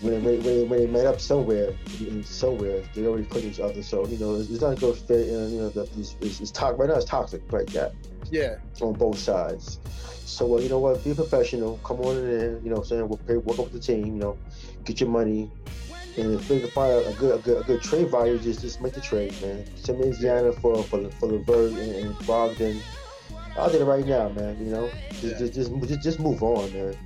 [0.00, 1.74] when they, when, they, when they met up somewhere.
[2.24, 3.82] Somewhere they already cursed each other.
[3.82, 5.28] So you know, it's, it's not a good fit.
[5.28, 6.78] And you know, the, it's, it's, it's toxic.
[6.78, 7.92] Right now, it's toxic right that.
[8.30, 8.56] Yeah.
[8.80, 9.78] On both sides.
[10.24, 11.02] So well, you know what?
[11.04, 11.78] Be professional.
[11.84, 12.58] Come on in there.
[12.58, 14.06] You know, what I'm saying we'll pay, work up with the team.
[14.06, 14.38] You know,
[14.84, 15.50] get your money.
[16.18, 18.80] And if they can find a good, a good, a good trade value, just just
[18.80, 19.64] make the trade, man.
[19.76, 22.80] Simmons, Indiana for for for LeVert and, and Brogdon.
[23.56, 24.58] I'll do it right now, man.
[24.58, 25.38] You know, just, yeah.
[25.38, 26.96] just, just just just move on, man.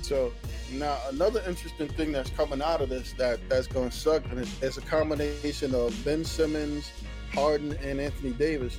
[0.00, 0.32] So
[0.72, 4.40] now another interesting thing that's coming out of this that that's going to suck, and
[4.40, 6.90] it's, it's a combination of Ben Simmons,
[7.32, 8.76] Harden, and Anthony Davis.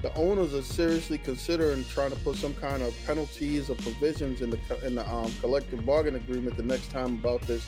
[0.00, 4.50] The owners are seriously considering trying to put some kind of penalties or provisions in
[4.50, 7.66] the in the um, collective bargain agreement the next time about this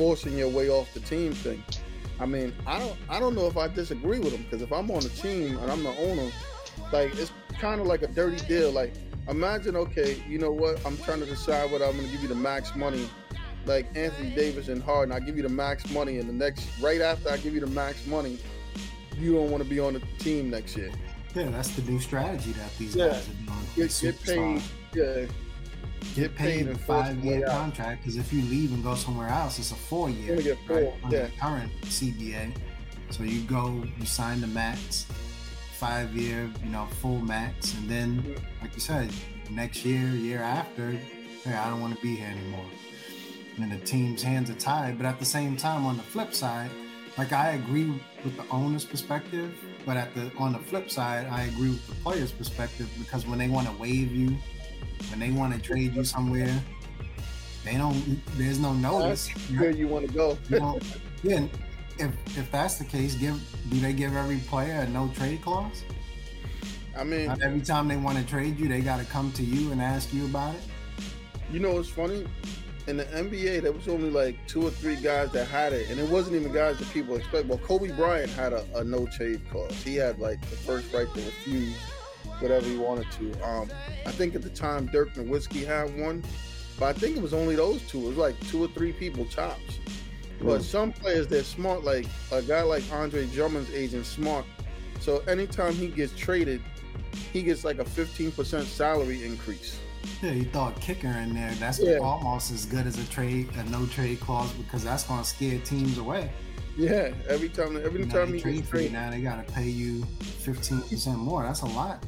[0.00, 1.62] forcing your way off the team thing.
[2.18, 4.90] I mean, I don't I don't know if I disagree with him because if I'm
[4.90, 6.30] on the team and I'm the owner,
[6.90, 8.72] like it's kind of like a dirty deal.
[8.72, 8.94] Like
[9.28, 10.80] imagine, okay, you know what?
[10.86, 13.10] I'm trying to decide whether I'm going to give you the max money,
[13.66, 15.12] like Anthony Davis and Harden.
[15.12, 17.66] I give you the max money, and the next right after I give you the
[17.66, 18.38] max money,
[19.18, 20.90] you don't want to be on the team next year.
[21.34, 23.08] Yeah, that's the new strategy that these yeah.
[23.08, 23.66] guys are doing.
[23.76, 24.62] Get, get paid.
[24.94, 25.26] Yeah.
[26.14, 29.70] Get, paid, a five year contract because if you leave and go somewhere else, it's
[29.70, 30.40] a four year.
[30.40, 30.94] Get four, right?
[31.08, 31.28] yeah.
[31.38, 32.52] current CBA.
[33.10, 35.06] So you go, you sign the max,
[35.72, 38.62] five year, you know, full max, and then, mm-hmm.
[38.62, 39.12] like you said,
[39.50, 42.66] next year, year after, hey, I don't want to be here anymore.
[43.56, 44.96] And the team's hands are tied.
[44.96, 46.70] But at the same time, on the flip side,
[47.18, 47.90] like I agree
[48.24, 51.94] with the owner's perspective, but at the on the flip side, I agree with the
[51.96, 54.36] player's perspective because when they want to waive you,
[55.10, 56.62] when they want to trade you somewhere,
[57.64, 58.20] they don't.
[58.36, 59.28] There's no notice.
[59.56, 60.38] Where you want to go?
[60.48, 60.80] you
[61.22, 61.46] yeah.
[61.98, 63.38] If if that's the case, give
[63.70, 65.84] do they give every player a no trade clause?
[66.96, 69.42] I mean, Not every time they want to trade you, they got to come to
[69.42, 70.62] you and ask you about it.
[71.52, 72.26] You know what's funny?
[72.86, 76.00] in the NBA, there was only like two or three guys that had it, and
[76.00, 77.46] it wasn't even guys that people expect.
[77.46, 79.72] Well, Kobe Bryant had a, a no trade clause.
[79.82, 81.76] He had like the first right to refuse
[82.40, 83.48] whatever he wanted to.
[83.48, 83.70] Um,
[84.06, 86.22] I think at the time Dirk and Whiskey had one,
[86.78, 88.00] but I think it was only those two.
[88.00, 89.78] It was like two or three people tops.
[90.42, 94.46] But some players they're smart, like a guy like Andre Drummond's agent, smart.
[95.00, 96.62] So anytime he gets traded,
[97.32, 99.78] he gets like a 15% salary increase.
[100.22, 101.50] Yeah, you thought kicker in there.
[101.52, 101.98] That's yeah.
[101.98, 105.58] almost as good as a trade, a no trade clause, because that's going to scare
[105.58, 106.30] teams away.
[106.76, 109.68] Yeah, every time, every now time you trade for you now, they got to pay
[109.68, 111.42] you fifteen percent more.
[111.42, 112.04] That's a lot,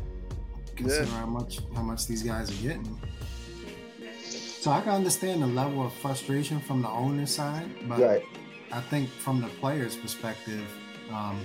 [0.77, 1.21] considering yeah.
[1.21, 2.99] how much how much these guys are getting.
[4.61, 8.23] So I can understand the level of frustration from the owner side, but right.
[8.71, 10.65] I think from the player's perspective,
[11.13, 11.41] um,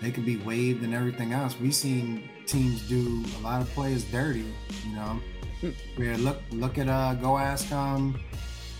[0.00, 1.60] they could be waived and everything else.
[1.60, 4.52] We've seen teams do a lot of players dirty,
[4.86, 5.20] you know
[5.98, 8.18] yeah, look look at uh go ask um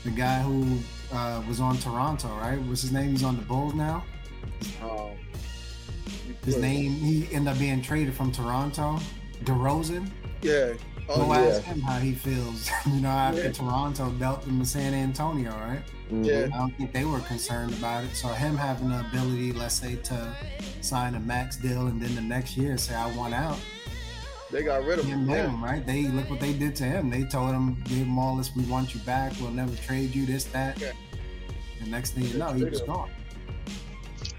[0.04, 0.78] the guy who
[1.12, 2.61] uh, was on Toronto, right?
[2.61, 3.11] What's his name?
[3.11, 4.04] He's on the Bulls now.
[4.83, 5.12] Um,
[6.44, 8.98] his name he ended up being traded from Toronto.
[9.44, 10.10] DeRozan.
[10.42, 10.74] Yeah.
[11.08, 11.40] Oh, Go yeah.
[11.40, 12.70] ask him how he feels.
[12.86, 13.52] you know, after yeah.
[13.52, 15.82] Toronto dealt them to San Antonio, right?
[16.06, 16.24] Mm-hmm.
[16.24, 16.48] Yeah.
[16.54, 18.14] I don't think they were concerned about it.
[18.14, 20.36] So him having the ability, let's say, to
[20.80, 23.58] sign a max deal and then the next year say I want out
[24.54, 25.28] they got rid of him.
[25.28, 25.52] Yeah.
[25.60, 25.84] right?
[25.84, 27.10] They look what they did to him.
[27.10, 28.54] They told him, gave him all this.
[28.54, 29.32] We want you back.
[29.40, 30.26] We'll never trade you.
[30.26, 30.80] This, that.
[30.80, 30.92] Yeah.
[31.82, 33.10] The next thing you know, he was gone.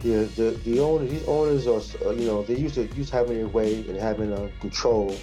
[0.06, 3.38] Yeah, the the owners, these owners are, uh, you know, they used to use having
[3.38, 5.18] their way and having uh, control.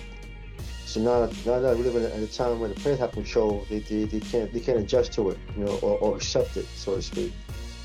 [0.87, 3.12] So now, now that we live in a, in a time when the players have
[3.12, 6.57] control, they, they, they can't they can't adjust to it, you know, or, or accept
[6.57, 7.33] it, so to speak.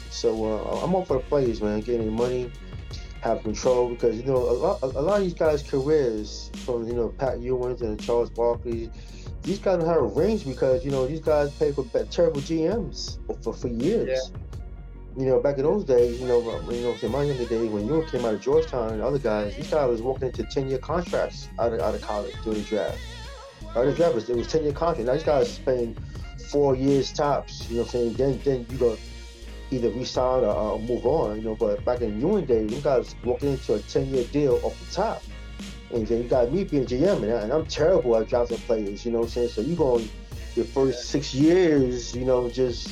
[0.10, 2.52] So uh, I'm all for the players, man, getting money,
[3.22, 6.96] have control because you know a lot, a lot of these guys' careers, from you
[6.96, 8.90] know Pat Ewing and Charles Barkley,
[9.44, 13.54] these guys have a range because you know these guys pay for terrible GMs for,
[13.54, 14.32] for years.
[14.34, 14.47] Yeah.
[15.18, 17.88] You know, back in those days, you know, you know, in my younger days when
[17.88, 21.50] you came out of Georgetown and other guys, these guys was walking into ten-year contracts
[21.58, 23.00] out of out of college during the draft.
[23.70, 25.08] Out of the draft, it was ten-year contract.
[25.08, 25.98] Now these guys paying
[26.52, 27.68] four years tops.
[27.68, 28.14] You know what I'm saying?
[28.14, 28.96] Then then you go
[29.72, 31.56] either resign or, or move on, you know.
[31.56, 34.94] But back in Ewing days, you guys walking into a 10 year deal off the
[34.94, 35.24] top.
[35.92, 39.06] And then you got me being GM, and, I, and I'm terrible at drafting players,
[39.06, 39.50] you know what I'm saying?
[39.50, 40.08] So you going
[40.54, 42.90] your first six years, you know, just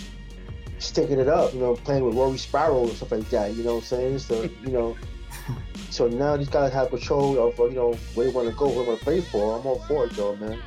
[0.80, 3.76] sticking it up, you know, playing with Rory Sparrow and stuff like that, you know
[3.76, 4.20] what I'm saying?
[4.20, 4.98] So, you know,
[5.90, 8.68] so now these guys have control of, uh, you know, where they want to go,
[8.68, 9.58] where they want to play for.
[9.60, 10.60] I'm all for it, though, man.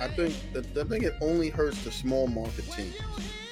[0.00, 2.96] I think the, I think it only hurts the small market teams.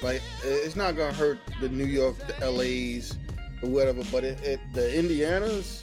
[0.03, 3.17] Like it's not gonna hurt the New York, the LA's,
[3.63, 4.03] or whatever.
[4.13, 5.83] But it, it the Indianas,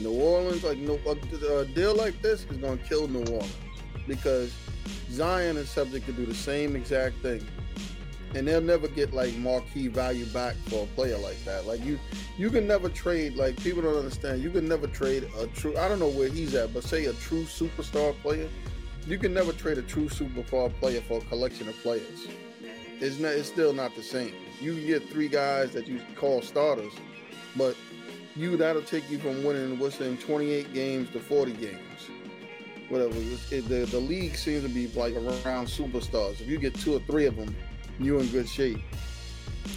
[0.00, 3.56] New Orleans, like no, a, a deal like this is gonna kill New Orleans
[4.08, 4.52] because
[5.10, 7.46] Zion is subject to do the same exact thing,
[8.34, 11.66] and they'll never get like marquee value back for a player like that.
[11.66, 11.98] Like you,
[12.36, 13.34] you can never trade.
[13.34, 14.42] Like people don't understand.
[14.42, 15.76] You can never trade a true.
[15.76, 18.48] I don't know where he's at, but say a true superstar player.
[19.06, 22.28] You can never trade a true superstar player for a collection of players
[23.02, 24.32] it's not it's still not the same.
[24.60, 26.92] You get three guys that you call starters,
[27.56, 27.76] but
[28.36, 31.78] you that'll take you from winning what's in 28 games to 40 games.
[32.88, 33.14] Whatever.
[33.50, 36.40] It, the the league seems to be like around superstars.
[36.40, 37.54] If you get two or three of them,
[37.98, 38.78] you're in good shape.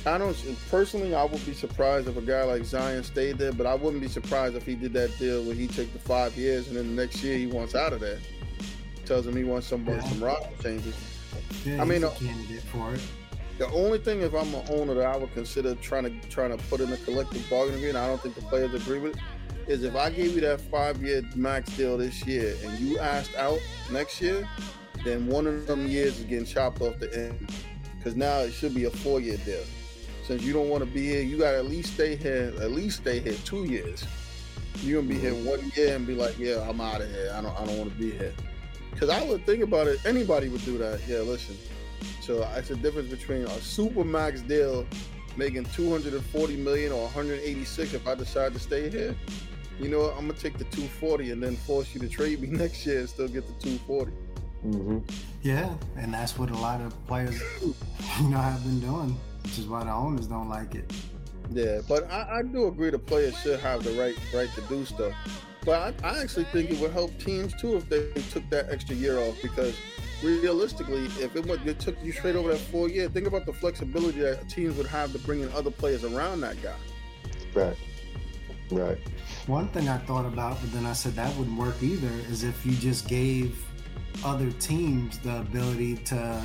[0.05, 0.35] I don't
[0.69, 1.15] personally.
[1.15, 4.07] I would be surprised if a guy like Zion stayed there, but I wouldn't be
[4.07, 7.01] surprised if he did that deal where he take the five years and then the
[7.01, 8.19] next year he wants out of there.
[9.05, 9.99] Tells him he wants some yeah.
[10.01, 10.95] some roster changes.
[11.63, 13.01] Yeah, I mean, a uh, candidate for it.
[13.57, 16.63] The only thing, if I'm an owner, that I would consider trying to trying to
[16.65, 19.21] put in a collective bargaining agreement, I don't think the players agree with it,
[19.67, 23.35] is if I gave you that five year max deal this year and you asked
[23.35, 23.59] out
[23.91, 24.47] next year,
[25.03, 27.49] then one of them years is getting chopped off the end.
[28.05, 29.63] Because now it should be a four year deal.
[30.27, 32.69] Since you don't want to be here, you got to at least stay here, at
[32.69, 34.05] least stay here two years.
[34.83, 35.49] You're gonna be here Mm-hmm.
[35.49, 37.33] one year and be like, yeah, I'm out of here.
[37.33, 38.35] I don't I don't want to be here.
[38.91, 40.05] Because I would think about it.
[40.05, 40.99] Anybody would do that.
[41.07, 41.57] Yeah, listen.
[42.21, 44.85] So it's a difference between a super max deal
[45.35, 49.15] making 240 million or 186 if I decide to stay here.
[49.79, 50.11] You know what?
[50.11, 53.09] I'm gonna take the 240 and then force you to trade me next year and
[53.09, 54.11] still get the 240.
[54.61, 54.99] Hmm
[55.41, 59.67] Yeah, and that's what a lot of players, you know, have been doing, which is
[59.67, 60.91] why the owners don't like it.
[61.51, 64.85] Yeah, but I, I do agree the players should have the right right to do
[64.85, 65.13] stuff.
[65.63, 68.95] But I, I actually think it would help teams too if they took that extra
[68.95, 69.75] year off because
[70.23, 73.53] realistically, if it went, it took you straight over that four year, think about the
[73.53, 76.75] flexibility that teams would have to bring in other players around that guy.
[77.53, 77.77] Right.
[78.71, 78.97] Right.
[79.47, 82.65] One thing I thought about, but then I said that wouldn't work either, is if
[82.65, 83.63] you just gave
[84.23, 86.41] other teams the ability to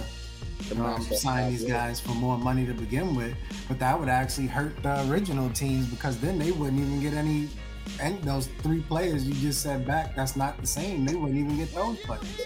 [0.76, 3.34] um, sign these guys for more money to begin with,
[3.68, 7.48] but that would actually hurt the original teams because then they wouldn't even get any.
[8.00, 11.04] And those three players you just said back, that's not the same.
[11.04, 12.40] They wouldn't even get those players.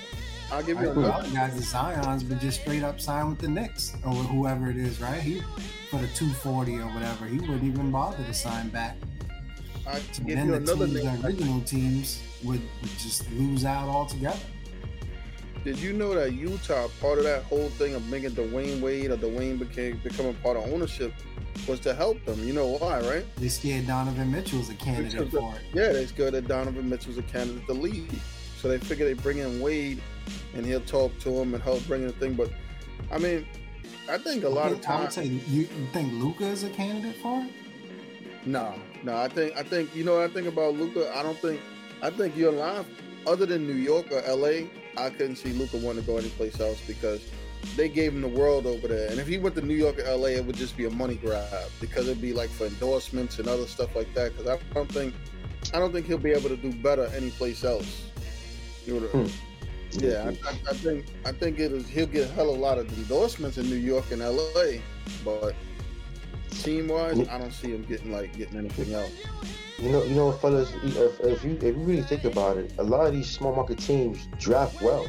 [0.50, 1.12] I'll give you The another.
[1.12, 4.76] other guys, the Zion's, but just straight up sign with the Knicks or whoever it
[4.76, 5.20] is, right?
[5.20, 5.40] He
[5.90, 8.96] for the 240 or whatever, he wouldn't even bother to sign back.
[9.86, 11.20] I So give then you the another teams, name.
[11.20, 14.38] the original teams would, would just lose out altogether.
[15.64, 19.16] Did you know that Utah, part of that whole thing of making Dwyane Wade or
[19.16, 21.14] Dwyane became becoming part of ownership,
[21.66, 22.46] was to help them.
[22.46, 23.24] You know why, right?
[23.36, 25.62] They scared Donovan Mitchell was a candidate for it.
[25.72, 28.10] Yeah, they scared that Donovan Mitchell's a candidate to lead.
[28.60, 30.02] So they figure they bring in Wade
[30.54, 32.34] and he'll talk to him and help bring in the thing.
[32.34, 32.50] But
[33.10, 33.46] I mean,
[34.10, 36.70] I think a lot of I would times say, you, you think Luka is a
[36.70, 37.50] candidate for it?
[38.46, 41.10] no, no, I think I think you know what I think about Luka.
[41.16, 41.60] I don't think
[42.02, 42.86] I think you're alive.
[43.26, 46.80] Other than New York or LA, I couldn't see Luka want to go anyplace else
[46.86, 47.28] because
[47.76, 49.10] they gave him the world over there.
[49.10, 51.16] And if he went to New York or LA, it would just be a money
[51.16, 54.36] grab because it'd be like for endorsements and other stuff like that.
[54.36, 55.14] Because I don't think
[55.72, 58.10] I don't think he'll be able to do better anyplace else.
[58.86, 59.26] You know, Hmm.
[59.92, 61.86] Yeah, I, I, I think I think it is.
[61.88, 64.78] He'll get a hell of a lot of endorsements in New York and LA,
[65.24, 65.54] but
[66.50, 69.12] team wise, I don't see him getting like getting anything else.
[69.84, 70.72] You know, you know, fellas.
[70.82, 73.78] If, if you if you really think about it, a lot of these small market
[73.78, 75.06] teams draft well.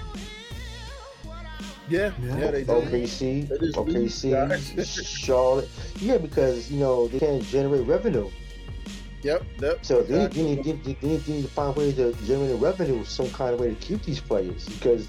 [1.88, 2.38] Yeah, Yeah.
[2.40, 2.72] yeah, they do.
[2.74, 5.06] OKC, They just lose OKC.
[5.26, 5.70] Charlotte.
[6.02, 8.30] Yeah, because you know they can't generate revenue.
[9.24, 9.86] Yep, yep.
[9.86, 10.44] So they, exactly.
[10.44, 13.30] they, need, they, need- they, need, they need to find ways to generate revenue, some
[13.30, 14.66] kind of way to keep these players.
[14.66, 15.08] Because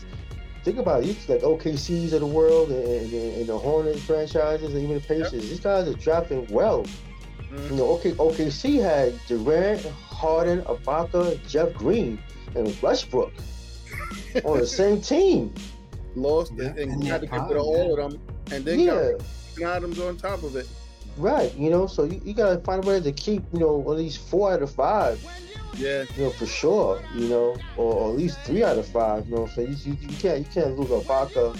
[0.64, 4.72] think about it, it's like OKCs of the world and, and, and the Hornets franchises
[4.74, 5.32] and even the Pacers.
[5.50, 6.86] These guys are drafting well.
[7.52, 7.70] Mhm.
[7.70, 12.18] You know, OK, OKC had Durant, Harden, Ibaka, Jeff Green,
[12.54, 13.32] and Westbrook
[14.44, 15.52] on the same team.
[16.14, 18.80] lost Yeah, it and and had to get rid of all of them, and then
[18.80, 19.12] Yeah,
[19.58, 20.66] got Adams on top of it.
[21.18, 21.54] right.
[21.56, 24.18] You know, so you, you gotta find a way to keep, you know, at least
[24.28, 25.20] four out of five.
[25.76, 29.28] Yeah, you know, for sure, you know, or, or at least three out of five,
[29.28, 29.46] you know.
[29.46, 31.54] So you, you, you can't you can't lose Ibaka,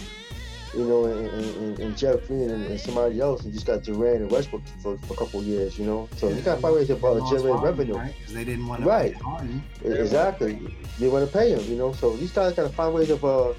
[0.77, 3.83] you know, and, and, and, and Jeff Green and, and somebody else, and just got
[3.83, 6.09] Durant and Westbrook for, for a couple of years, you know.
[6.17, 7.95] So you gotta find ways to They uh, lost generate revenue.
[7.97, 8.15] right?
[8.19, 9.13] Because they didn't want to Right.
[9.15, 9.63] pay Harden.
[9.85, 10.59] Exactly,
[10.99, 11.93] they want to pay him, you know.
[11.93, 13.55] So these guys gotta find ways of uh,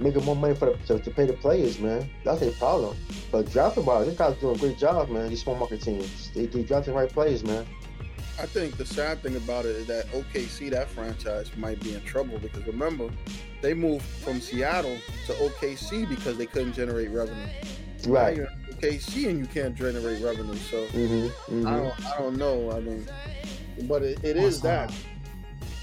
[0.00, 2.08] making more money for the, to, to pay the players, man.
[2.24, 2.96] That's a problem.
[3.30, 5.28] But drafting wise, these guys doing a great job, man.
[5.28, 7.66] These small market teams, they they drafting the right players, man.
[8.40, 12.00] I think the sad thing about it is that OKC, that franchise, might be in
[12.02, 13.10] trouble because remember,
[13.60, 17.46] they moved from Seattle to OKC because they couldn't generate revenue.
[18.06, 18.36] Now Right.
[18.36, 21.26] you're in OKC and you can't generate revenue, so Mm-hmm.
[21.26, 21.64] I mm-hmm.
[21.64, 22.70] don't, I don't know.
[22.70, 23.06] I mean,
[23.82, 24.92] but it, it is that.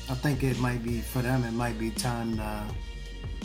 [0.10, 1.44] I think it might be for them.
[1.44, 2.64] It might be time to,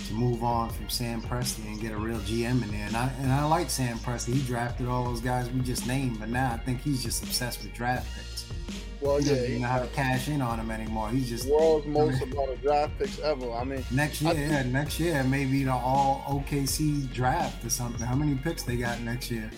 [0.07, 2.87] to move on from Sam Presti and get a real GM in there.
[2.87, 4.35] And I and I like Sam Presti.
[4.35, 7.63] He drafted all those guys we just named, but now I think he's just obsessed
[7.63, 8.45] with draft picks.
[9.01, 11.09] Well, He yeah, doesn't even he's know how to cash in on him anymore.
[11.11, 13.51] He's just world's most about of draft picks ever.
[13.53, 14.49] I mean, next I year.
[14.49, 18.07] Yeah, next year maybe the all OKC draft or something.
[18.07, 19.51] How many picks they got next year?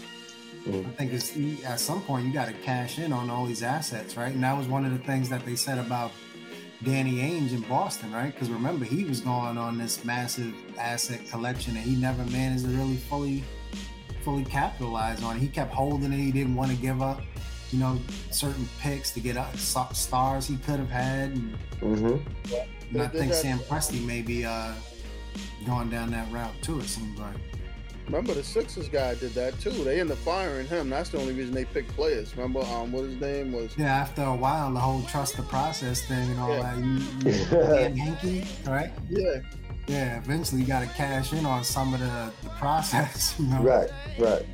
[0.67, 0.87] Mhm.
[0.87, 4.17] I think it's at some point you got to cash in on all these assets,
[4.17, 4.33] right?
[4.33, 6.13] And that was one of the things that they said about
[6.85, 8.33] Danny Ainge in Boston, right?
[8.33, 12.71] Because remember he was going on this massive asset collection and he never managed to
[12.71, 13.43] really fully,
[14.25, 15.41] fully capitalize on it.
[15.41, 16.17] He kept holding it.
[16.19, 17.21] He didn't want to give up,
[17.73, 17.99] you know,
[18.31, 21.31] certain picks to get up stars he could have had.
[21.31, 22.55] And, Mm-hmm.
[22.93, 24.73] and I think Sam Presti may be uh,
[25.67, 26.79] going down that route too.
[26.79, 27.35] It seems like.
[28.07, 29.71] remember the Sixers guy did that too.
[29.71, 30.89] They ended up firing him.
[30.91, 32.37] That's the only reason they picked players.
[32.37, 33.77] Remember, um, what his name was?
[33.77, 36.63] Yeah, after a while, the whole trust the process thing and all Yeah.
[36.63, 36.93] that, you,
[37.33, 38.93] you Dan Hinkie, right?
[39.11, 39.41] Yeah,
[39.89, 43.61] Yeah, eventually you got to cash in on some of the, the process, you know?
[43.63, 44.47] Right, right.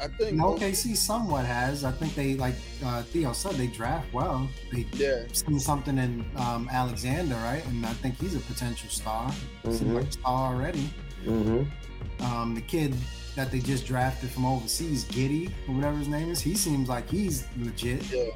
[0.00, 1.84] I think no, OKC somewhat has.
[1.84, 4.48] I think they like uh, Theo said they draft well.
[4.72, 7.64] They yeah seen something in um, Alexander, right?
[7.66, 9.30] And I think he's a potential star.
[9.64, 9.96] Mm-hmm.
[9.96, 10.88] like star already.
[11.24, 12.24] Mm-hmm.
[12.24, 12.94] Um, the kid
[13.36, 17.08] that they just drafted from overseas, Giddey or whatever his name is, he seems like
[17.08, 18.02] he's legit.
[18.10, 18.30] Yeah.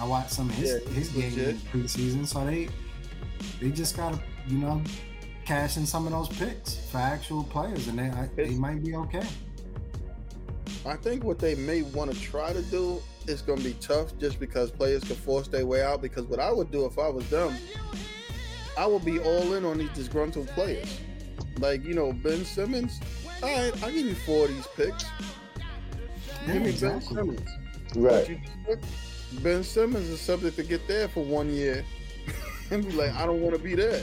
[0.00, 2.68] I watched some of his yeah, his games in preseason, so they
[3.60, 4.82] they just gotta you know
[5.44, 9.26] cash in some of those picks for actual players, and they they might be okay.
[10.86, 14.16] I think what they may want to try to do is going to be tough,
[14.18, 16.02] just because players can force their way out.
[16.02, 17.54] Because what I would do if I was them,
[18.76, 21.00] I would be all in on these disgruntled players,
[21.58, 23.00] like you know Ben Simmons.
[23.42, 25.04] All right, I'll give you four of these picks.
[26.46, 26.72] Give me.
[26.72, 27.48] Ben Simmons.
[27.96, 28.38] Right.
[29.42, 31.84] Ben Simmons is subject to get there for one year
[32.70, 34.02] and be like, I don't want to be there.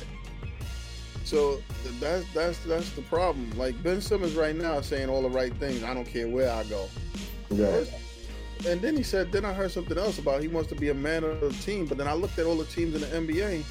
[1.32, 1.64] So
[2.02, 3.50] that's that's that's the problem.
[3.58, 5.82] Like Ben Simmons right now is saying all the right things.
[5.82, 6.90] I don't care where I go.
[7.50, 7.86] Yeah.
[8.68, 10.94] And then he said, then I heard something else about he wants to be a
[10.94, 11.86] man of the team.
[11.86, 13.64] But then I looked at all the teams in the NBA,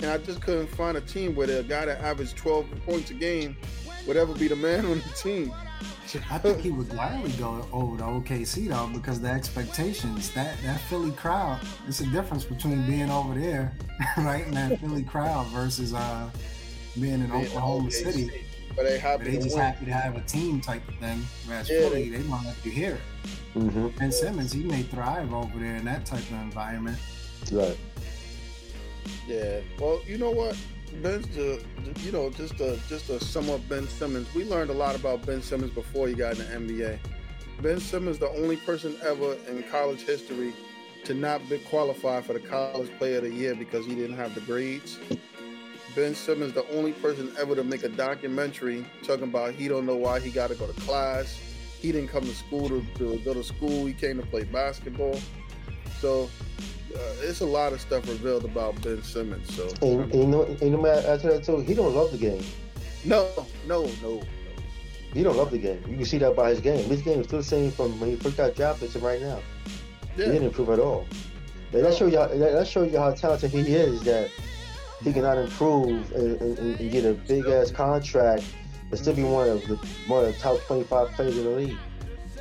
[0.00, 3.14] and I just couldn't find a team where the guy that averaged 12 points a
[3.14, 3.56] game
[4.08, 5.54] would ever be the man on the team.
[6.28, 10.80] I think he would gladly go over to OKC though because the expectations that that
[10.80, 11.60] Philly crowd.
[11.86, 13.72] It's a difference between being over there,
[14.18, 16.28] right, and that Philly crowd versus uh
[16.98, 17.92] being in being Oklahoma OKC.
[17.92, 18.44] City.
[18.76, 19.24] But they happy.
[19.24, 19.64] But they just win.
[19.64, 21.22] happy to have a team type of thing.
[21.46, 23.00] Whereas yeah, Philly, they, they want to hear it.
[23.58, 23.88] Mm-hmm.
[23.98, 26.98] Ben Simmons, he may thrive over there in that type of environment.
[27.50, 27.76] Right.
[29.26, 29.60] Yeah.
[29.78, 30.56] Well, you know what?
[31.02, 31.62] Ben's the,
[32.00, 34.32] you know, just a just a somewhat Ben Simmons.
[34.34, 36.98] We learned a lot about Ben Simmons before he got in the NBA.
[37.62, 40.52] Ben Simmons, the only person ever in college history
[41.04, 44.34] to not be qualified for the College Player of the Year because he didn't have
[44.34, 44.98] the grades.
[45.94, 49.96] Ben Simmons, the only person ever to make a documentary talking about he don't know
[49.96, 51.38] why he got to go to class.
[51.80, 53.86] He didn't come to school to, to go to school.
[53.86, 55.18] He came to play basketball.
[56.00, 56.30] So
[56.94, 59.54] uh, it's a lot of stuff revealed about Ben Simmons.
[59.54, 62.42] So and, and you know, and you know, that too, he don't love the game.
[63.04, 63.28] No,
[63.66, 64.22] no, no.
[65.12, 65.82] He don't love the game.
[65.88, 66.88] You can see that by his game.
[66.88, 69.40] His game is still the same from when he first got drafted to right now.
[70.16, 70.26] Yeah.
[70.26, 71.06] He didn't improve at all.
[71.72, 72.18] That, that shows you.
[72.18, 74.02] How, that shows you how talented he is.
[74.02, 74.30] That
[75.02, 78.44] he cannot improve and, and, and get a big ass contract
[78.90, 79.76] and still be one of the
[80.06, 81.78] one of the top twenty five players in the league.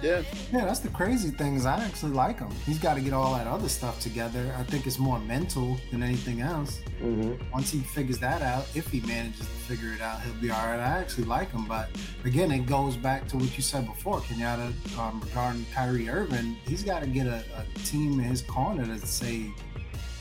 [0.01, 0.23] Yeah.
[0.51, 2.51] Yeah, that's the crazy thing is I actually like him.
[2.65, 4.53] He's got to get all that other stuff together.
[4.57, 6.79] I think it's more mental than anything else.
[7.01, 7.51] Mm-hmm.
[7.51, 10.67] Once he figures that out, if he manages to figure it out, he'll be all
[10.67, 10.79] right.
[10.79, 11.89] I actually like him, but
[12.23, 16.55] again, it goes back to what you said before, Kenyatta, um, regarding Kyrie Irving.
[16.65, 19.53] He's got to get a, a, team in his corner to say, you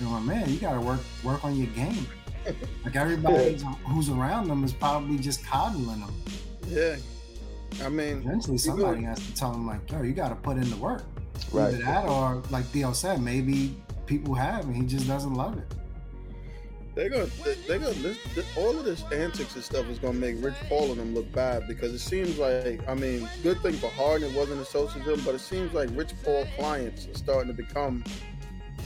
[0.01, 2.07] know, man, you got to work work on your game.
[2.85, 3.75] Like everybody yeah.
[3.87, 6.15] who's around them is probably just coddling them.
[6.67, 6.97] Yeah.
[7.83, 10.69] I mean, eventually somebody has to tell him like, "Yo, you got to put in
[10.71, 11.05] the work."
[11.53, 11.75] Right.
[11.75, 13.77] Either that, or like Theo said, maybe
[14.07, 15.75] people have, and he just doesn't love it.
[16.99, 17.29] They're gonna,
[17.69, 20.91] they're gonna, this, this, all of this antics and stuff is gonna make Rich Paul
[20.91, 24.37] and them look bad because it seems like, I mean, good thing for Harden it
[24.37, 28.03] wasn't associated, him, but it seems like Rich Paul clients are starting to become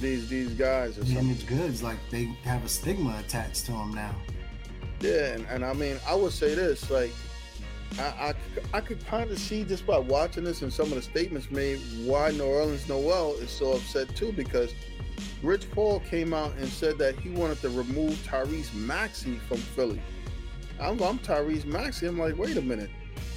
[0.01, 4.15] these these guys or Damaged goods, like they have a stigma attached to them now.
[5.01, 7.13] Yeah, and, and I mean, I would say this, like
[7.99, 8.35] I, I,
[8.75, 11.79] I could kind of see just by watching this and some of the statements made
[12.05, 14.73] why Nerlens Noel is so upset too because
[15.43, 20.01] Rich Paul came out and said that he wanted to remove Tyrese Maxey from Philly.
[20.81, 22.07] I'm, I'm Tyrese Maxey.
[22.07, 22.91] I'm like, wait a minute.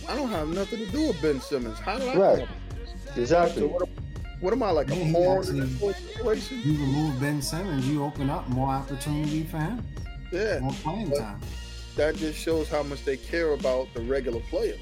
[0.08, 1.80] I don't have nothing to do with Ben Simmons.
[1.80, 2.48] How did I right.
[3.18, 3.64] Exactly.
[3.64, 3.90] So what,
[4.40, 6.62] what, am I like a horn in situation?
[6.64, 9.86] You remove Ben Simmons, you open up more opportunity for him.
[10.32, 10.60] Yeah.
[10.60, 11.42] More playing but, time
[11.96, 14.78] that just shows how much they care about the regular player,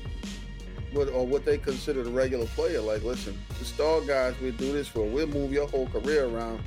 [0.94, 2.82] what, or what they consider the regular player.
[2.82, 5.06] Like, listen, the star guys, we do this for.
[5.06, 6.62] We'll move your whole career around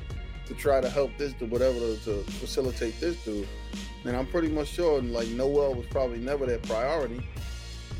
[0.47, 3.49] to try to help this to whatever to, to facilitate this dude.
[4.05, 7.27] And I'm pretty much sure, like Noel was probably never their priority,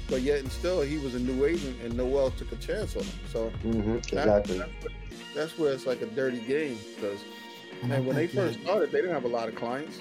[0.09, 3.03] but yet and still he was a new agent, and Noel took a chance on
[3.03, 3.19] him.
[3.31, 4.59] So mm-hmm, exactly.
[4.59, 4.95] That, that's,
[5.35, 7.21] that's, where it's like a dirty game because.
[7.83, 10.01] And when they first started, they didn't have a lot of clients.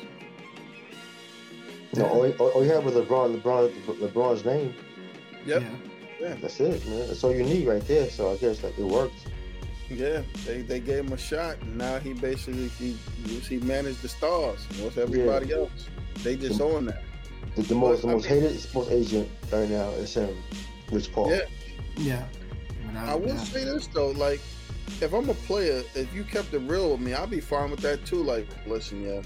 [1.94, 4.74] No, all, all, all you have was LeBron, LeBron, LeBron's name.
[5.46, 5.64] Yep.
[6.20, 6.36] Yeah.
[6.42, 7.08] That's it, man.
[7.08, 8.10] That's all you need right there.
[8.10, 9.28] So I guess like it worked.
[9.90, 12.98] Yeah, they, they gave him a shot, and now he basically he
[13.48, 14.66] he managed the stars.
[14.80, 15.58] What's everybody yeah.
[15.58, 15.88] else?
[16.24, 17.04] They just the, own that.
[17.56, 20.36] The, the most the most I mean, hated most agent right now is him,
[20.92, 21.32] Rich Paul.
[21.32, 21.42] Yeah.
[21.98, 22.26] Yeah.
[22.96, 23.38] I, I will yeah.
[23.38, 24.42] say this though, like
[25.02, 27.82] if I'm a player, if you kept it real with me, I'd be fine with
[27.82, 28.24] that too.
[28.24, 29.22] Like, listen, yeah,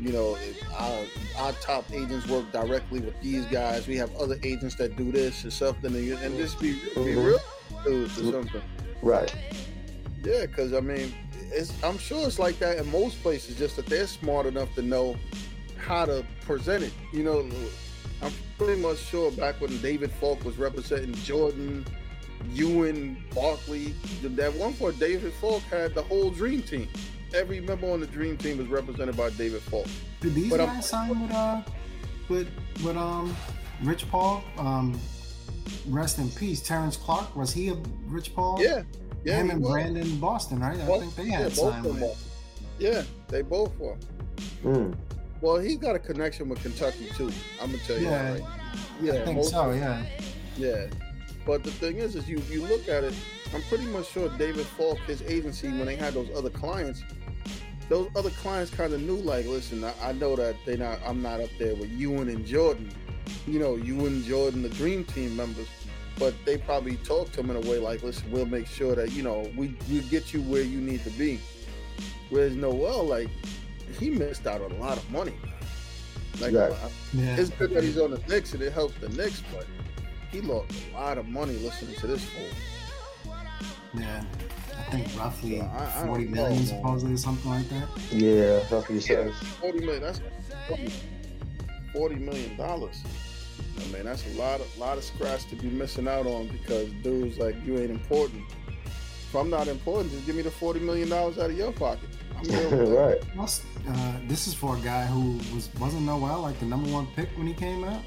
[0.00, 0.38] you know,
[0.76, 1.04] our,
[1.38, 3.86] our top agents work directly with these guys.
[3.86, 7.24] We have other agents that do this or something, and, and just be, be mm-hmm.
[7.24, 7.38] real.
[7.84, 8.62] dudes or something.
[9.02, 9.34] Right.
[10.22, 11.14] Yeah, because I mean,
[11.52, 13.56] it's, I'm sure it's like that in most places.
[13.56, 15.16] Just that they're smart enough to know
[15.86, 16.92] how to present it.
[17.12, 17.48] You know,
[18.22, 21.86] I'm pretty much sure back when David Falk was representing Jordan,
[22.52, 26.88] Ewing, Barkley, that one point David Falk had the whole dream team.
[27.34, 29.86] Every member on the dream team was represented by David Falk.
[30.20, 31.62] Did these But I'm- guys sign with uh
[32.28, 32.48] with
[32.84, 33.34] with um
[33.82, 34.42] Rich Paul?
[34.58, 34.98] Um
[35.88, 36.60] rest in peace.
[36.62, 37.74] Terrence Clarke, was he a
[38.06, 38.58] Rich Paul?
[38.62, 38.82] Yeah,
[39.24, 39.72] yeah, Him and was.
[39.72, 40.78] Brandon Boston, right?
[40.78, 42.30] I think they yeah, had both signed with.
[42.78, 43.96] Yeah, they both were.
[44.64, 44.94] Mm.
[45.40, 47.30] Well, he's got a connection with Kentucky too.
[47.60, 48.40] I'm gonna tell you Yeah, that.
[48.40, 48.50] Right?
[49.02, 50.02] Yeah, I think so, yeah.
[50.56, 50.86] Yeah,
[51.44, 53.14] but the thing is, is you you look at it.
[53.54, 57.02] I'm pretty much sure David Falk, his agency, when they had those other clients,
[57.88, 61.22] those other clients kind of knew, like, listen, I, I know that they not, I'm
[61.22, 62.90] not up there with Ewing and Jordan,
[63.46, 65.68] you know, Ewing, Jordan, the Dream Team members,
[66.18, 69.12] but they probably talked to him in a way like, listen, we'll make sure that
[69.12, 71.38] you know we we get you where you need to be.
[72.30, 73.28] Whereas Noel, like,
[73.98, 75.34] he missed out on a lot of money.
[76.40, 76.72] Like, Right.
[77.14, 77.36] Yeah.
[77.36, 79.66] it's good that he's on the Knicks and it helps the Knicks, but
[80.30, 83.32] he lost a lot of money listening to this fool.
[83.94, 84.22] Yeah.
[84.78, 87.88] I think roughly Well, I- I don't 40 know, supposedly or something like that.
[88.12, 89.32] Yeah, that's what he says.
[89.60, 90.02] Forty million.
[90.02, 90.20] That's
[91.92, 92.96] forty million dollars.
[93.78, 96.90] I mean, that's a lot of lot of scratch to be missing out on because
[97.02, 98.42] dudes like you ain't important.
[99.28, 102.08] If I'm not important, just give me the forty million dollars out of your pocket.
[102.38, 102.96] I'm good with that.
[102.96, 103.20] right.
[103.34, 107.06] Plus, uh, this is for a guy who was wasn't Noel like the number one
[107.16, 108.02] pick when he came out.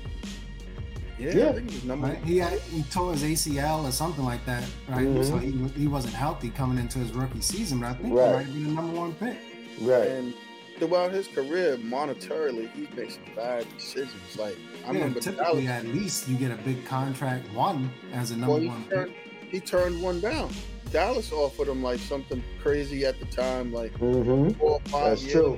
[1.18, 1.50] Yeah, Yeah.
[1.50, 2.08] I think he was number.
[2.08, 2.24] Right?
[2.24, 5.06] He had, he tore his ACL or something like that, right?
[5.08, 5.26] Mhm.
[5.26, 5.52] So he,
[5.82, 8.28] he wasn't healthy coming into his rookie season, but I think Right.
[8.28, 9.38] he might have been the number one pick.
[9.82, 10.08] Right.
[10.08, 10.34] And
[10.78, 14.38] throughout his career, monetarily, he's made some bad decisions.
[14.38, 14.56] Like
[14.86, 18.38] I yeah, remember typically Dallas, at least you get a big contract one as a
[18.38, 19.52] number well, one turned, pick.
[19.52, 20.52] he turned one down.
[20.92, 24.52] Dallas offered him like something crazy at the time, like Mm-hmm.
[24.60, 25.58] four or five That's years, true.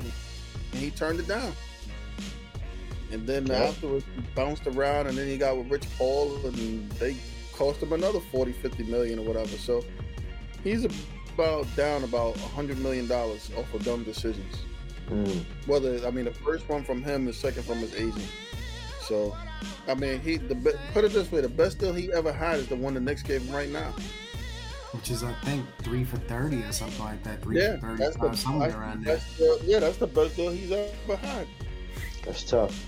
[0.73, 1.53] and he turned it down.
[3.11, 3.63] And then Yeah.
[3.63, 7.15] afterwards, he bounced around, and then he got with Rich Paul, and they
[7.53, 9.49] cost him another 40, 50 million or whatever.
[9.57, 9.83] So
[10.63, 10.85] he's
[11.33, 14.55] about down about a hundred million dollars off of dumb decisions.
[15.09, 15.43] Mm.
[15.65, 18.27] Whether I mean the first one from him, the second from his agent.
[19.07, 19.35] So,
[19.87, 20.55] I mean, he the
[20.93, 23.23] put it this way: the best deal he ever had is the one the Knicks
[23.23, 23.93] gave him right now.
[24.91, 27.41] Which is I think three for thirty or something like that.
[27.41, 29.15] Three Yeah, for that's the thirty-five, somewhere that's around there.
[29.15, 31.47] best deal- yeah, that's the best deal he's ever had.
[32.25, 32.85] That's tough.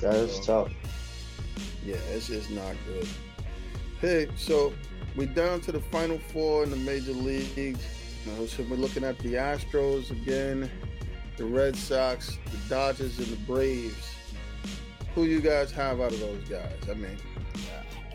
[0.00, 0.70] That is tough.
[1.84, 3.06] Yeah, it's just not good.
[4.00, 4.72] Hey, so
[5.16, 7.84] we're down to the final four in the major leagues.
[8.26, 10.70] Now, so we're looking at the Astros again,
[11.36, 14.14] the Red Sox, the Dodgers, and the Braves.
[15.14, 16.72] Who you guys have out of those guys?
[16.90, 17.16] I mean,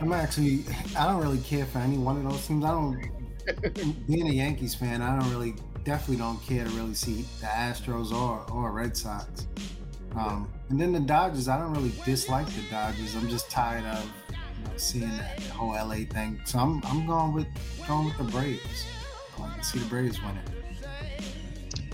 [0.03, 0.65] I'm actually
[0.97, 2.65] I don't really care for any one of those teams.
[2.65, 7.21] I don't being a Yankees fan, I don't really definitely don't care to really see
[7.39, 9.47] the Astros or or Red Sox.
[10.17, 13.15] Um, and then the Dodgers, I don't really dislike the Dodgers.
[13.15, 14.35] I'm just tired of you
[14.65, 16.41] know, seeing that whole LA thing.
[16.43, 17.47] So I'm I'm going with
[17.87, 18.85] going with the Braves.
[19.39, 20.62] I to see the Braves win it.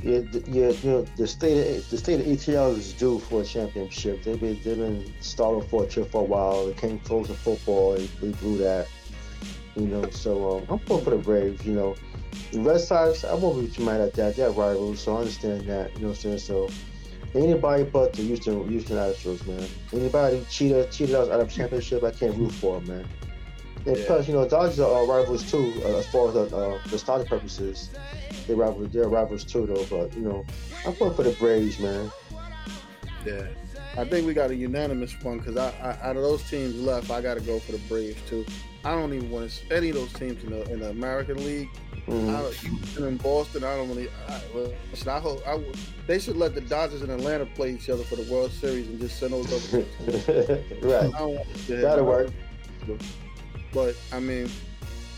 [0.03, 4.23] Yeah, you know, the state of, the state of ATL is due for a championship.
[4.23, 6.67] They've been they've been stalling for a trip for a while.
[6.67, 7.95] They came close to football.
[7.95, 8.87] and they blew that.
[9.75, 11.65] You know, so um, I'm pulling for the Braves.
[11.65, 11.95] You know,
[12.51, 13.23] the Red Sox.
[13.23, 14.35] I won't be too mad at that.
[14.35, 15.93] They're rivals, so I understand that.
[15.95, 16.39] You know what I'm saying?
[16.39, 16.69] So
[17.35, 19.67] anybody but the Houston Houston Astros, man.
[19.93, 23.07] Anybody cheated cheated us out of championship, I can't root for man.
[23.85, 24.05] And Yeah.
[24.07, 27.27] plus, you know, Dodgers are rivals too, uh, as far as the, uh, the starting
[27.27, 27.89] purposes.
[28.47, 29.85] They rivals, they're rivals too, though.
[29.85, 30.45] But you know,
[30.85, 32.11] I'm pulling for the Braves, man.
[33.25, 33.43] yeah,
[33.97, 37.09] I think we got a unanimous one because I, I, out of those teams left,
[37.11, 38.45] I got to go for the Braves too.
[38.85, 41.69] I don't even want to any of those teams in the in the American League.
[42.07, 42.99] Mhm.
[42.99, 44.09] I and Boston, I don't really.
[44.27, 44.73] I, well,
[45.07, 45.61] I hope I,
[46.07, 48.99] they should let the Dodgers and Atlanta play each other for the World Series and
[48.99, 49.77] just send those over.
[50.81, 52.31] right, I don't want to that'll work.
[53.73, 54.49] But I mean,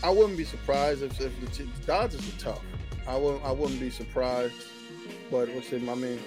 [0.02, 2.62] I wouldn't be surprised if, if the Dodgers are tough.
[3.06, 3.44] I wouldn't.
[3.44, 4.54] I wouldn't be surprised.
[5.30, 5.88] But what's it?
[5.88, 6.20] I mean,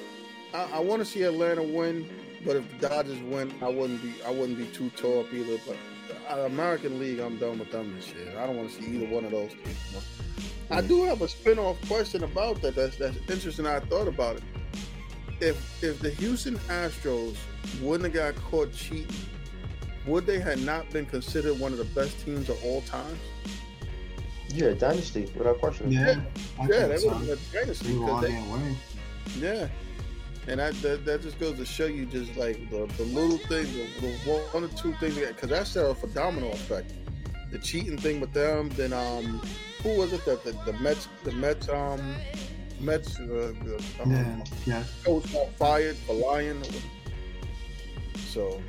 [0.53, 2.09] I, I want to see Atlanta win.
[2.45, 4.13] But if the Dodgers win, I wouldn't be.
[4.25, 4.87] I wouldn't be too
[5.19, 5.57] up either.
[5.65, 5.77] But
[6.27, 8.37] uh, the American League, I'm done with them this year.
[8.39, 10.05] I don't want to see either one of those teams.
[10.71, 12.75] I do have a spin-off question about that.
[12.75, 13.67] That's that's interesting.
[13.67, 14.43] I thought about it.
[15.39, 17.35] If if the Houston Astros
[17.81, 19.07] wouldn't have got caught cheating,
[20.05, 23.21] would they have not been considered one of the best teams of all time?
[24.49, 25.91] Yeah, dynasty without question.
[25.91, 26.21] Yeah,
[26.59, 27.09] I yeah, think they so.
[27.09, 28.41] would have been dynasty They were because they, their
[29.35, 29.67] yeah.
[30.47, 33.73] And that, that that just goes to show you just like the, the little things,
[33.73, 34.17] the, the
[34.51, 36.93] one or two things, because that set off a domino effect.
[37.51, 38.69] the cheating thing with them.
[38.69, 39.41] Then um,
[39.83, 42.15] who was it that the, the Mets the Mets um
[42.79, 44.83] Mets uh, the, um, Yeah, yeah.
[45.03, 46.63] coach got fired for lying.
[48.17, 48.61] So,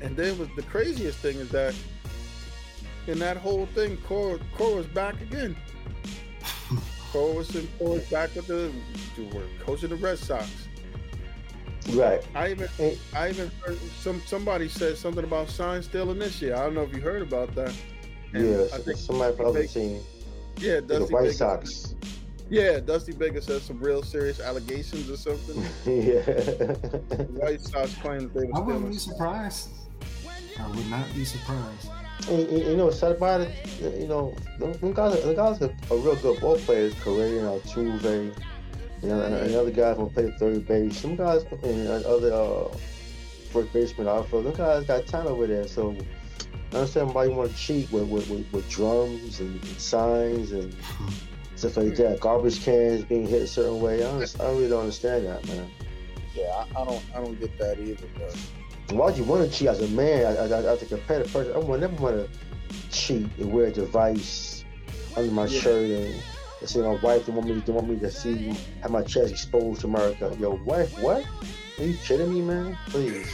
[0.00, 1.74] and then was the craziest thing is that
[3.06, 5.56] in that whole thing, Cora, Cora was back again.
[7.12, 8.70] Cora was in Cora's back with the
[9.64, 10.50] coaching the Red Sox.
[11.92, 12.22] Right.
[12.34, 12.68] I even
[13.14, 16.54] I even heard some somebody said something about sign stealing this year.
[16.54, 17.72] I don't know if you heard about that.
[18.34, 18.66] And Yeah.
[18.74, 20.00] I think somebody from the other Big- team.
[20.58, 21.94] yeah, The Dusty White Baker, Sox.
[22.50, 25.56] Yeah, Dusty Baker said some real serious allegations or something.
[25.86, 26.20] yeah.
[26.20, 29.16] The White Sox claim that they I were wouldn't be stealing.
[29.16, 29.68] surprised.
[30.60, 31.90] I would not be surprised.
[32.28, 35.74] And, and, you know, sad about it, you know, them, them guys, the guys are,
[35.90, 36.94] are real good ball players.
[36.94, 38.36] Correa and Altuve,
[39.02, 40.98] you know, and, and other guys will play third base.
[40.98, 42.76] Some guys, and other uh,
[43.50, 44.46] first baseman, outfield.
[44.46, 45.66] Them guys got talent over there.
[45.66, 49.64] So I don't understand why you want to cheat with with, with, with drums and,
[49.64, 50.74] signs and
[51.56, 52.20] stuff like that.
[52.20, 53.96] Garbage cans being hit a certain way.
[54.04, 55.70] I, don't, I really don't understand that, man.
[56.34, 58.06] Yeah, I, I don't I don't get that either.
[58.18, 58.36] But
[58.90, 61.52] Why would you want to cheat as a man, as, as, as a competitive person?
[61.54, 64.64] I would never want to cheat and wear a device
[65.16, 65.60] under my Yeah.
[65.60, 66.22] shirt and,
[66.60, 69.30] and say my wife don't want me don't want me to see have my chest
[69.32, 70.34] exposed to America.
[70.40, 71.24] Your wife, what?
[71.78, 72.76] Are you kidding me, man?
[72.88, 73.28] Please.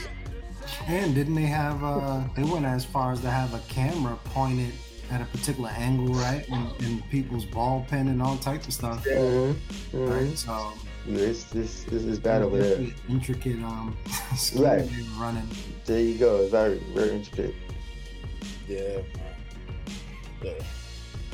[0.86, 1.82] And didn't they have?
[1.84, 4.72] uh They went as far as to have a camera pointed
[5.10, 6.48] at a particular angle, right?
[6.48, 9.04] And, and people's ball pen and all types of stuff.
[9.06, 9.14] Yeah.
[9.16, 9.98] Mm-hmm.
[9.98, 10.22] Right.
[10.22, 10.78] Mm-hmm.
[11.04, 12.86] So Yeah, this this this is bad over there.
[13.08, 13.96] Intricate um
[14.56, 14.88] Right.
[15.18, 15.48] running.
[15.84, 16.42] There you go.
[16.42, 17.54] It's very very intricate.
[18.68, 19.04] yeah, man.
[20.42, 20.52] yeah.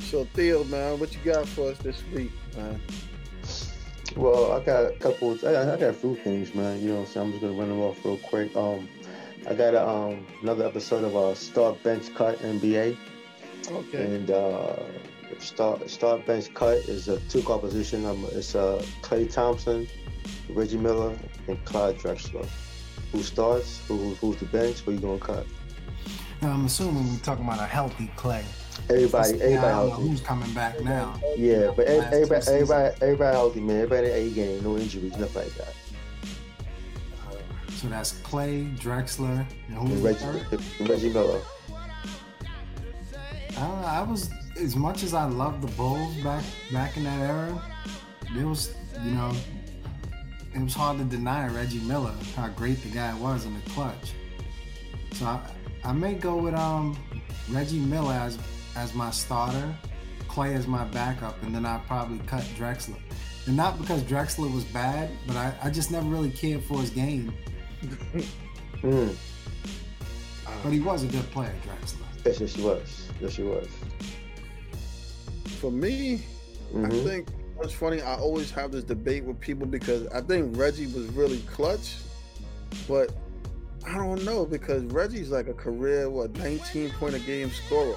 [0.00, 2.80] So Theo, man, what you got for us this week, man?
[4.16, 5.34] Well, I got a couple.
[5.34, 6.80] I got, I got a few things, man.
[6.80, 8.56] You know, what I'm saying I'm just gonna run them off real quick.
[8.56, 8.88] Um,
[9.48, 12.96] I got a, um another episode of uh, Star Bench Cut NBA.
[13.70, 14.04] Okay.
[14.04, 14.76] And uh,
[15.40, 18.04] start start bench cut is a two composition.
[18.06, 19.86] Um, it's uh, Klay Thompson,
[20.50, 21.16] Reggie Miller,
[21.48, 22.48] and Clyde Drexler.
[23.12, 23.80] Who starts?
[23.88, 24.80] Who, who's the bench?
[24.80, 25.46] Who you gonna cut?
[26.42, 28.44] Now, I'm assuming we're talking about a healthy Klay.
[28.88, 30.08] Everybody, everybody I don't know healthy.
[30.08, 31.20] who's coming back now.
[31.36, 33.82] Yeah, but everybody, everybody, everybody healthy, man.
[33.82, 35.74] Everybody A game, no injuries, nothing like that.
[37.72, 40.92] So that's Klay, Drexler, and who's And Reggie.
[40.92, 41.40] Reggie Miller.
[43.50, 44.30] I, don't know, I was
[44.60, 47.62] as much as I loved the Bulls back back in that era.
[48.38, 49.32] It was you know
[50.54, 54.12] it was hard to deny Reggie Miller how great the guy was in the clutch.
[55.12, 55.40] So I,
[55.84, 56.96] I may go with um
[57.50, 58.38] Reggie Miller as
[58.76, 59.74] as my starter,
[60.28, 62.98] Klay as my backup, and then I probably cut Drexler.
[63.46, 66.90] And not because Drexler was bad, but I, I just never really cared for his
[66.90, 67.32] game.
[68.82, 69.14] Mm.
[70.62, 72.06] But he was a good player, Drexler.
[72.24, 73.08] Yes, yes, she was.
[73.20, 73.68] Yes, she was.
[75.60, 76.22] For me,
[76.74, 77.04] I Mhm.
[77.04, 81.06] think what's funny, I always have this debate with people because I think Reggie was
[81.08, 81.96] really clutch,
[82.88, 83.12] but
[83.86, 87.96] I don't know because Reggie's like a career what 19 point a game scorer.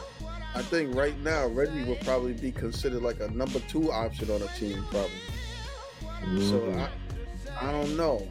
[0.55, 4.41] I think right now Reggie would probably be considered like a number two option on
[4.41, 5.11] a team, probably.
[6.41, 6.87] So Mhm.
[7.61, 8.27] I, I don't know.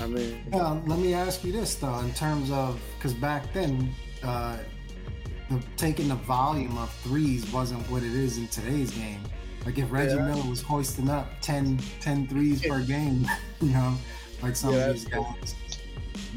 [0.00, 3.94] I mean, Now, let me ask you this though, in terms of because back then,
[4.22, 4.56] uh,
[5.60, 9.20] the, taking the volume of threes wasn't what it is in today's game.
[9.64, 10.26] Like if Reggie Yeah.
[10.26, 13.26] Miller was hoisting up 10, 10 threes per game,
[13.60, 13.94] you know,
[14.42, 15.54] like some Yeah, of these that's guys.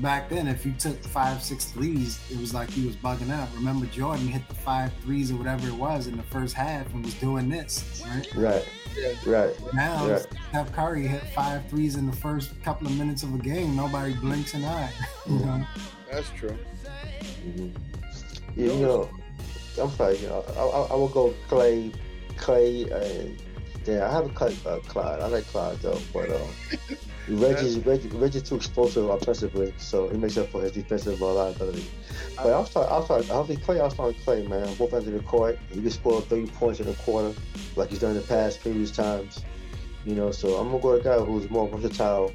[0.01, 3.47] Back then, if you took five, six threes, it was like he was bugging out.
[3.55, 7.03] Remember, Jordan hit the five threes or whatever it was in the first half and
[7.05, 8.27] was doing this, right?
[8.35, 8.65] Right,
[9.25, 9.73] right.
[9.73, 10.17] Now, Yeah.
[10.49, 13.75] Steph Curry hit five threes in the first couple of minutes of a game.
[13.75, 14.91] Nobody blinks an eye.
[15.29, 15.65] You know?
[16.11, 16.55] that's true.
[17.43, 17.69] hmm
[18.55, 19.09] Yeah, you know,
[19.81, 20.17] I'm sorry.
[20.17, 21.93] You know, I, I, I will go Klay,
[22.37, 23.41] Klay, and
[23.85, 25.21] yeah, I haven't cut uh, Clyde.
[25.21, 26.47] I like Clyde though, but um,
[27.27, 31.85] Reggie's Reggie, Reggie's too explosive offensively, so he makes up for his defensive uh, liability.
[32.37, 32.89] But I'll start.
[32.89, 33.29] I'll start.
[33.29, 33.81] I'll be Klay.
[33.81, 34.73] I'll start Klay, man.
[34.75, 35.59] Both ends of the court.
[35.69, 37.37] He can score 30 points in a quarter,
[37.75, 39.43] like he's done in the past previous times.
[40.05, 42.31] You know, so I'm gonna go with a guy who's more versatile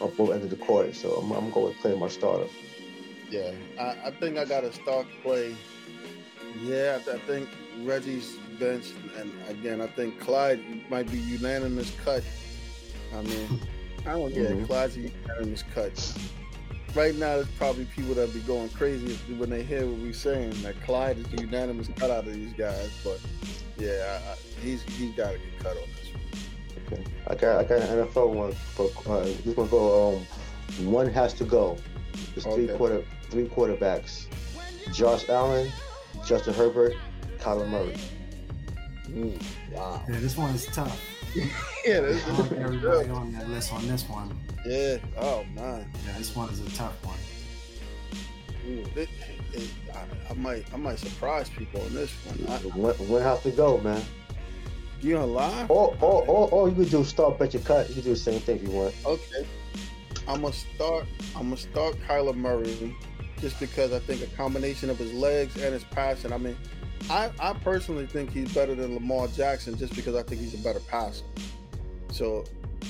[0.00, 0.94] on both ends of the court.
[0.94, 2.46] So I'm, I'm gonna go with Klay, my starter.
[3.34, 5.56] Yeah, I, I think I got to start play.
[6.62, 7.48] Yeah, I, I think
[7.82, 12.22] Reggie's bench, and again, I think Clyde might be unanimous cut.
[13.12, 13.60] I mean,
[14.06, 14.66] I don't get Mhm.
[14.66, 16.18] Clyde's a unanimous cut.
[16.94, 20.50] Right now, there's probably people that be going crazy when they hear what we're saying
[20.62, 22.90] that Clyde is the unanimous cut out of these guys.
[23.02, 23.18] But
[23.76, 26.22] yeah, I, I, he's he's got to get cut on this one.
[26.86, 27.04] Okay.
[27.26, 31.34] I got I got an NFL one for uh, this one go um one has
[31.34, 31.76] to go.
[32.36, 33.02] It's three quarter
[33.34, 34.26] three quarterbacks.
[34.92, 35.70] Josh Allen,
[36.24, 36.94] Justin Herbert,
[37.40, 37.96] Kyler Murray.
[39.08, 40.00] Mm, wow.
[40.08, 41.00] Yeah, this one is tough.
[41.34, 44.38] yeah, this I is like everybody on that list on this one.
[44.64, 44.98] Yeah.
[45.18, 45.90] Oh man.
[46.06, 47.18] Yeah, this one is a tough one.
[48.68, 49.08] Ooh, it,
[49.52, 52.70] it, I, I might I might surprise people on this one.
[52.70, 54.00] One, one has to go, man.
[55.00, 55.66] you gonna lie?
[55.68, 57.88] Or, or, or, or you could do start bet your cut.
[57.88, 58.94] You could do the same thing if you want.
[59.04, 59.44] Okay.
[60.28, 61.06] I'm gonna start.
[61.34, 62.94] I'm gonna start Kyler Murray,
[63.40, 66.32] just because I think a combination of his legs and his passing.
[66.32, 66.56] I mean,
[67.10, 70.62] I, I personally think he's better than Lamar Jackson, just because I think he's a
[70.64, 71.24] better passer.
[72.10, 72.44] So,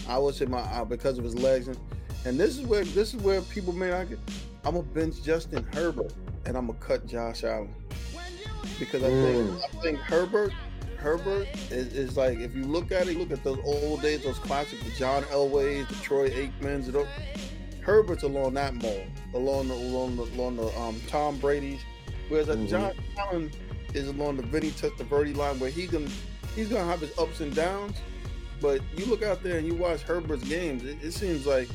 [0.09, 1.79] I would say my uh, because of his legs, and,
[2.25, 4.19] and this is where this is where people may not get.
[4.65, 6.13] I'm gonna bench Justin Herbert,
[6.47, 7.75] and I'm gonna cut Josh Allen
[8.79, 9.63] because I think Mm.
[9.63, 10.53] I think Herbert
[10.97, 14.39] Herbert is, is like if you look at it, look at those old days, those
[14.39, 17.07] classics, the John Elways, the Troy Aikmans,
[17.81, 21.81] Herbert's along that mold, along the along the along the um, Tom Brady's,
[22.29, 22.69] whereas a Mhm.
[22.69, 23.51] Josh Allen
[23.95, 26.11] is along the Vinny Testaverde line where he can
[26.55, 27.97] he's gonna have his ups and downs,
[28.61, 31.69] but you look out there and you watch Herbert's games, it, it seems like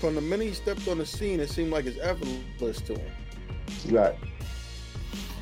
[0.00, 3.10] from the minute he stepped on the scene, it seemed like it's effortless to him.
[3.90, 4.14] Right.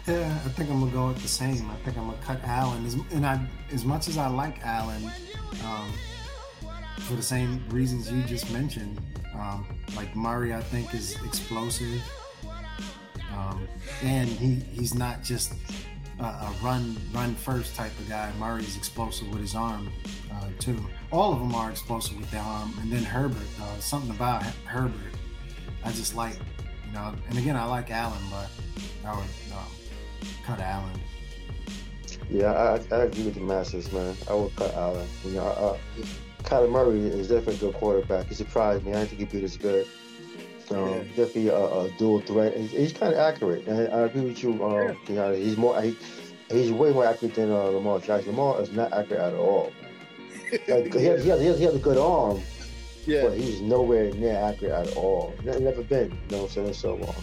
[0.07, 1.69] Yeah, I think I'm gonna go with the same.
[1.71, 2.87] I think I'm gonna cut Allen.
[2.87, 3.41] As, and I,
[3.73, 5.03] as much as I like Allen,
[5.65, 5.93] um,
[7.01, 9.01] for the same reasons you just mentioned,
[9.35, 9.67] um,
[9.97, 12.03] like Murray, I think is explosive,
[13.37, 13.67] um,
[14.03, 15.53] and he he's not just
[16.21, 18.33] a, a run run first type of guy.
[18.39, 19.91] Murray's explosive with his arm
[20.33, 20.79] uh, too.
[21.13, 23.47] All of them are explosive with their arm, and then Herbert.
[23.61, 25.15] Uh, something about Herbert,
[25.85, 26.37] I just like,
[26.87, 27.15] you know.
[27.29, 28.49] And again, I like Allen, but
[29.05, 29.71] I would um,
[30.45, 31.01] cut Allen.
[32.31, 34.17] Yeah, I, I agree with the masses, man.
[34.29, 35.07] I would cut Allen.
[35.25, 35.77] You know, uh,
[36.47, 38.27] Kyler Murray is definitely a good quarterback.
[38.27, 38.93] He surprised me.
[38.93, 39.87] I didn't think he'd be this good.
[40.71, 40.99] Um, Yeah.
[41.17, 42.57] Definitely a, a dual threat.
[42.57, 43.67] He's, he's kind of accurate.
[43.67, 44.53] And I agree with you.
[44.65, 45.81] Um, know, he's more.
[45.83, 45.97] He,
[46.51, 48.31] he's way more accurate than uh, Lamar Jackson.
[48.31, 49.73] Lamar is not accurate at all.
[50.69, 52.41] Like, he, has, he, has, he has- a good arm,
[53.05, 55.35] yeah, but he's nowhere near accurate at all.
[55.43, 56.13] Never been.
[56.13, 56.73] You know what I'm saying?
[56.75, 57.15] So long.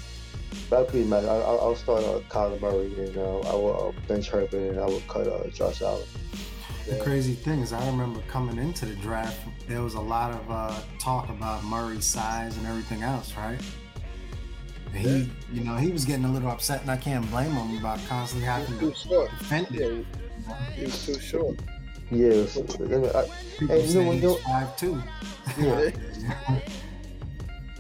[0.70, 1.24] But I agree, man.
[1.26, 4.78] I, I'll, I'll start uh, Kyler Murray, and uh, I will uh, bench Herbert, and
[4.78, 6.04] I will cut uh, Josh Allen.
[6.88, 10.52] The crazy thing is, I remember coming into the draft, there was a lot of
[10.52, 13.60] uh, talk about Murray's size and everything else, right?
[14.88, 15.26] And He, Yeah.
[15.54, 18.46] you know, he was getting a little upset, and I can't blame him about constantly
[18.46, 19.30] having to short.
[19.40, 20.06] defend Yeah, it.
[20.76, 21.58] he was too short.
[22.12, 25.04] Yeah, so, I, People Hey, you know saying what, he's yo- five two.
[25.60, 26.60] yeah.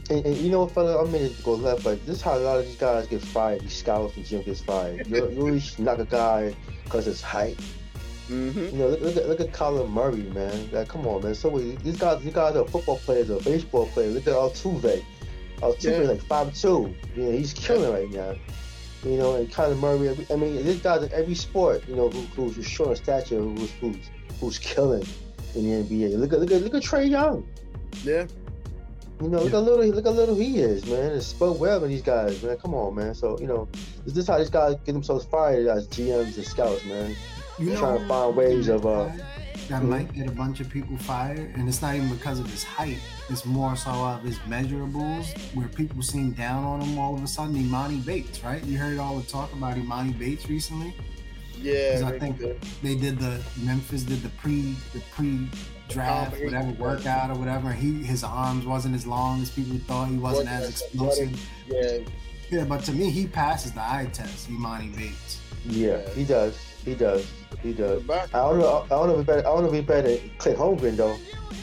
[0.09, 2.37] And, and you know what, fella, I mean to go left, but this is how
[2.37, 3.61] a lot of these guys get fired.
[3.61, 5.07] These scouts and Jim gets fired.
[5.07, 7.57] You you always knock a guy because his height.
[8.29, 8.59] Mm-hmm.
[8.59, 10.69] You know, look, look at look at Colin Murray, man.
[10.71, 11.35] Like, come on, man.
[11.35, 14.13] So these guys, these guys are football players, or baseball players.
[14.13, 15.03] Look at Altuve.
[15.57, 15.91] Altuve Yeah.
[15.91, 16.93] is like five two.
[17.15, 18.35] You know, he's killing right now.
[19.03, 20.07] You know, and Colin Murray.
[20.07, 21.83] every- I mean, this guy's in every sport.
[21.89, 23.97] You know, who, who's short in stature, who's who's
[24.39, 25.05] who's killing
[25.55, 26.17] in the NBA.
[26.17, 27.45] Look at look at look at Trae Young.
[28.03, 28.25] Yeah,
[29.21, 31.11] You know, look how little look how little he is, man.
[31.11, 32.57] It's spoke well of these guys, man.
[32.57, 33.13] Come on, man.
[33.13, 33.67] So you know,
[34.05, 37.13] this is how these guys get themselves fired as GMs and scouts, man.
[37.59, 39.05] You Trying to find ways of, uh,
[39.69, 39.89] that Mhm.
[39.89, 42.97] might get a bunch of people fired, and it's not even because of his height.
[43.29, 47.27] It's more so of his measurables, where people seem down on him all of a
[47.27, 47.55] sudden.
[47.55, 48.63] Emoni Bates, right?
[48.65, 50.93] You heard all the talk about Emoni Bates recently.
[51.61, 52.59] Yeah, I think- did.
[52.81, 55.47] They did the Memphis did the pre the pre
[55.87, 57.71] draft Oh, whatever workout or whatever.
[57.71, 60.09] He his arms wasn't as long as people thought.
[60.09, 61.49] He wasn't Wasn't as as explosive.
[61.69, 61.97] Yeah,
[62.49, 64.49] Yeah, but to me, he passes the eye test.
[64.49, 65.37] Emoni Bates.
[65.65, 66.55] Yeah, he does.
[66.83, 67.25] He does.
[67.61, 68.09] He does.
[68.09, 68.85] I don't know.
[68.85, 69.39] I don't know if he better.
[69.39, 71.17] I don't know if he better than Clint Holmgren though.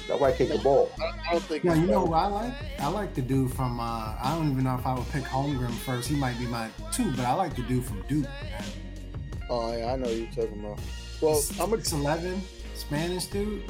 [0.08, 0.90] That white kick the ball.
[1.00, 1.64] I, I don't think.
[1.64, 2.06] Yeah, you know better.
[2.06, 2.52] who I like?
[2.80, 3.80] I like the dude from.
[3.80, 6.08] Uh, I don't even know if I would pick Holmgren first.
[6.08, 8.24] He might be my two, but I like the dude from Duke.
[8.24, 8.64] Man.
[9.48, 10.80] Oh yeah, I know who you're talking about.
[11.20, 12.42] Well, I'm a eleven.
[12.74, 13.62] Spanish dude.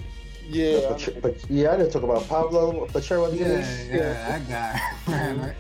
[0.49, 0.81] yeah.
[0.89, 3.37] But, but yeah, I didn't talk about Paolo Banchero.
[3.37, 3.47] Yeah,
[3.89, 4.81] yeah, that guy.
[5.11, 5.57] Man, right?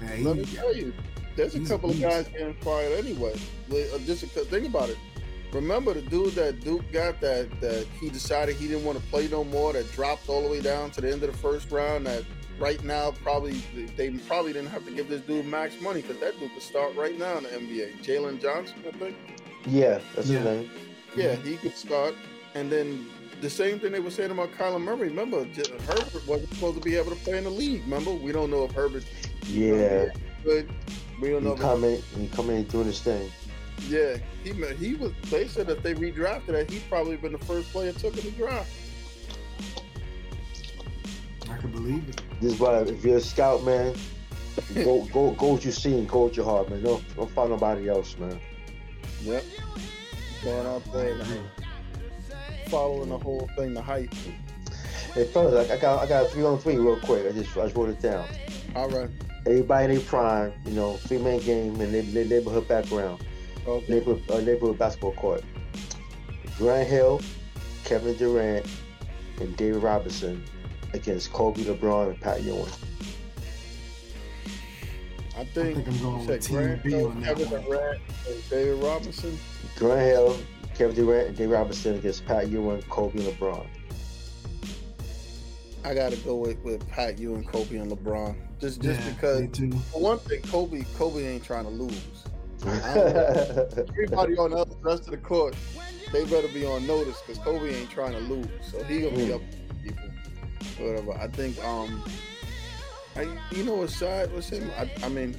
[0.00, 0.94] Yeah, he, Let me tell you,
[1.36, 3.34] there's a He's couple of guys getting fired anyway.
[3.70, 4.98] Uh, Just a, think about it.
[5.52, 9.28] Remember the dude that Duke got that that he decided he didn't want to play
[9.28, 9.72] no more.
[9.74, 12.06] That dropped all the way down to the end of the first round.
[12.06, 12.24] That
[12.58, 13.60] right now probably
[13.96, 16.94] they probably didn't have to give this dude max money because that dude could start
[16.96, 18.02] right now in the NBA.
[18.02, 19.16] Jalen Johnson, I think.
[19.66, 20.38] Yeah, that's Yeah.
[20.38, 20.70] his name.
[21.16, 22.14] Yeah, he could start.
[22.54, 23.06] And then
[23.42, 25.08] the same thing they were saying about Kyler Murray.
[25.08, 27.82] Remember, J- Herbert wasn't supposed to be able to play in the league.
[27.82, 29.04] Remember, we don't know if Herbert
[29.48, 30.06] Yeah,
[30.44, 30.70] good.
[31.20, 31.50] We don't know.
[31.50, 32.02] he If come in.
[32.18, 33.30] He come in and doing his thing.
[33.88, 35.12] Yeah, he he was.
[35.30, 38.30] They said if they redrafted that, he'd probably been the first player took in the
[38.32, 38.70] draft.
[41.50, 42.22] I can believe it.
[42.40, 43.94] This is why if you're a scout, man,
[44.74, 46.82] go go go what you see and go with your heart, man.
[46.82, 48.38] Don't don't find nobody else, man.
[49.22, 49.44] Yep.
[50.44, 51.48] Going out there and
[52.68, 54.12] following the whole thing, the hype.
[55.14, 57.26] Hey fellas, I got I got a three on three real quick.
[57.26, 58.26] I just I just wrote it down.
[58.74, 59.10] All right.
[59.44, 63.22] Everybody in their prime, you know, three man game in their, their neighborhood background,
[63.66, 63.92] Okay.
[63.92, 65.44] neighborhood uh, neighborhood basketball court.
[66.58, 67.20] Grant Hill,
[67.84, 68.66] Kevin Durant,
[69.40, 70.42] and David Robinson
[70.94, 72.66] against Kobe LeBron and Pat Ewing.
[75.36, 77.36] I I think, think I'm going you with said Team Grant B Hill, on that
[77.36, 77.62] Kevin one.
[77.62, 79.38] Durant, and David Robinson.
[79.76, 80.36] Grant Hill,
[80.74, 83.66] Kevin Durant, and David Robinson against Pat Ewing, Kobe, and LeBron.
[85.84, 88.36] I gotta go with, with Pat, you and Kobe and LeBron.
[88.60, 89.58] Just just Yeah, because
[89.90, 92.24] for one thing, Kobe Kobe ain't trying to lose.
[92.66, 95.54] Everybody on the rest of the court,
[96.12, 98.46] they better be on notice because Kobe ain't trying to lose.
[98.70, 99.34] So he gonna be Mm.
[99.34, 100.08] up to people.
[100.78, 101.12] Whatever.
[101.14, 102.02] I think um
[103.16, 105.36] I you know what's sad what's him I, I mean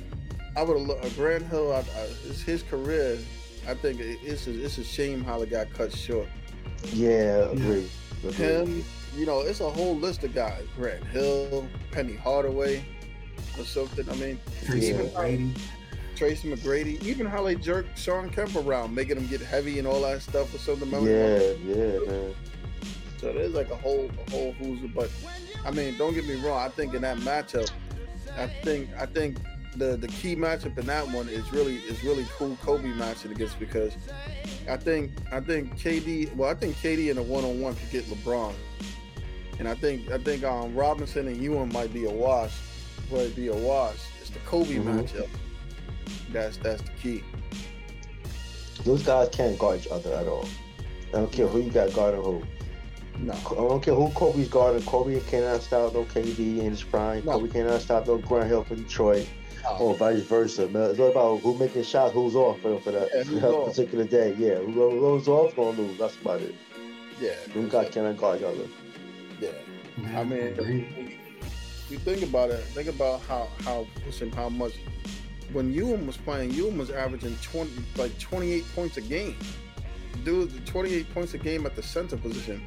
[0.56, 3.18] I would have looked uh, Grant Hill I, I, his, his career
[3.68, 6.28] I think it- it's a, it's a shame how it got cut short.
[6.92, 7.90] yeah, agree.
[8.22, 8.32] agree.
[8.34, 8.84] Him,
[9.16, 10.64] you know, it's a whole list of guys.
[10.76, 12.84] Grant Hill, Penny Hardaway,
[13.58, 14.08] or something.
[14.10, 15.02] I mean, Tracy Yeah.
[15.04, 15.58] McGrady.
[16.24, 20.00] Tracy McGrady, even how they jerked Shawn Kemp around, making him get heavy and all
[20.04, 20.90] that stuff or something.
[20.90, 21.10] Remember?
[21.12, 22.34] Yeah, yeah, man.
[23.20, 25.12] So there's like a whole a whole who's but
[25.66, 27.70] I mean, don't get me wrong, I think in that matchup,
[28.38, 29.36] I think I think
[29.76, 33.60] the the key matchup in that one is really is really cool Kobe matching against
[33.60, 33.94] because
[34.70, 37.92] I think I think KD well I think KD in a one on one could
[37.92, 38.54] get LeBron.
[39.60, 42.54] And I think I think um Robinson and Ewing might be a wash.
[43.12, 43.98] Might be a wash.
[44.22, 44.86] It's the Kobe Mhm.
[44.86, 45.28] matchup.
[46.34, 47.24] That's that's the key.
[48.84, 50.46] Those guys can't guard each other at all.
[51.10, 52.44] I don't care who you got guarding who.
[53.20, 53.34] No.
[53.34, 54.82] I don't care who Kobe's guarding.
[54.84, 57.24] Kobe cannot stop no KD in his prime.
[57.24, 57.34] No.
[57.34, 59.28] Kobe cannot stop no Grant Hill for Detroit,
[59.66, 60.68] Oh, or vice versa.
[60.68, 63.66] Man, it's all about who making shots, who's off for, for that, Yeah, for that
[63.68, 64.36] particular day.
[64.40, 65.98] Yeah, who goes, who goes off gonna lose.
[66.00, 66.56] That's about it.
[67.22, 67.36] yeah.
[67.54, 68.68] Them guys cannot guard each other.
[69.40, 69.50] Yeah.
[70.02, 71.20] Yeah, I mean,
[71.90, 72.64] you think about it.
[72.74, 74.74] Think about how how listen how much
[75.52, 79.38] when Ewing was playing, Ewing was averaging twenty like twenty eight points a game.
[80.24, 82.64] Dude, twenty eight points a game at the center position,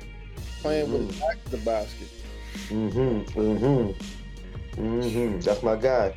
[0.60, 2.08] playing with back to the basket.
[2.68, 3.38] Mm-hmm.
[3.38, 4.82] Mm-hmm.
[4.82, 5.40] Mm-hmm.
[5.40, 6.14] That's my guy.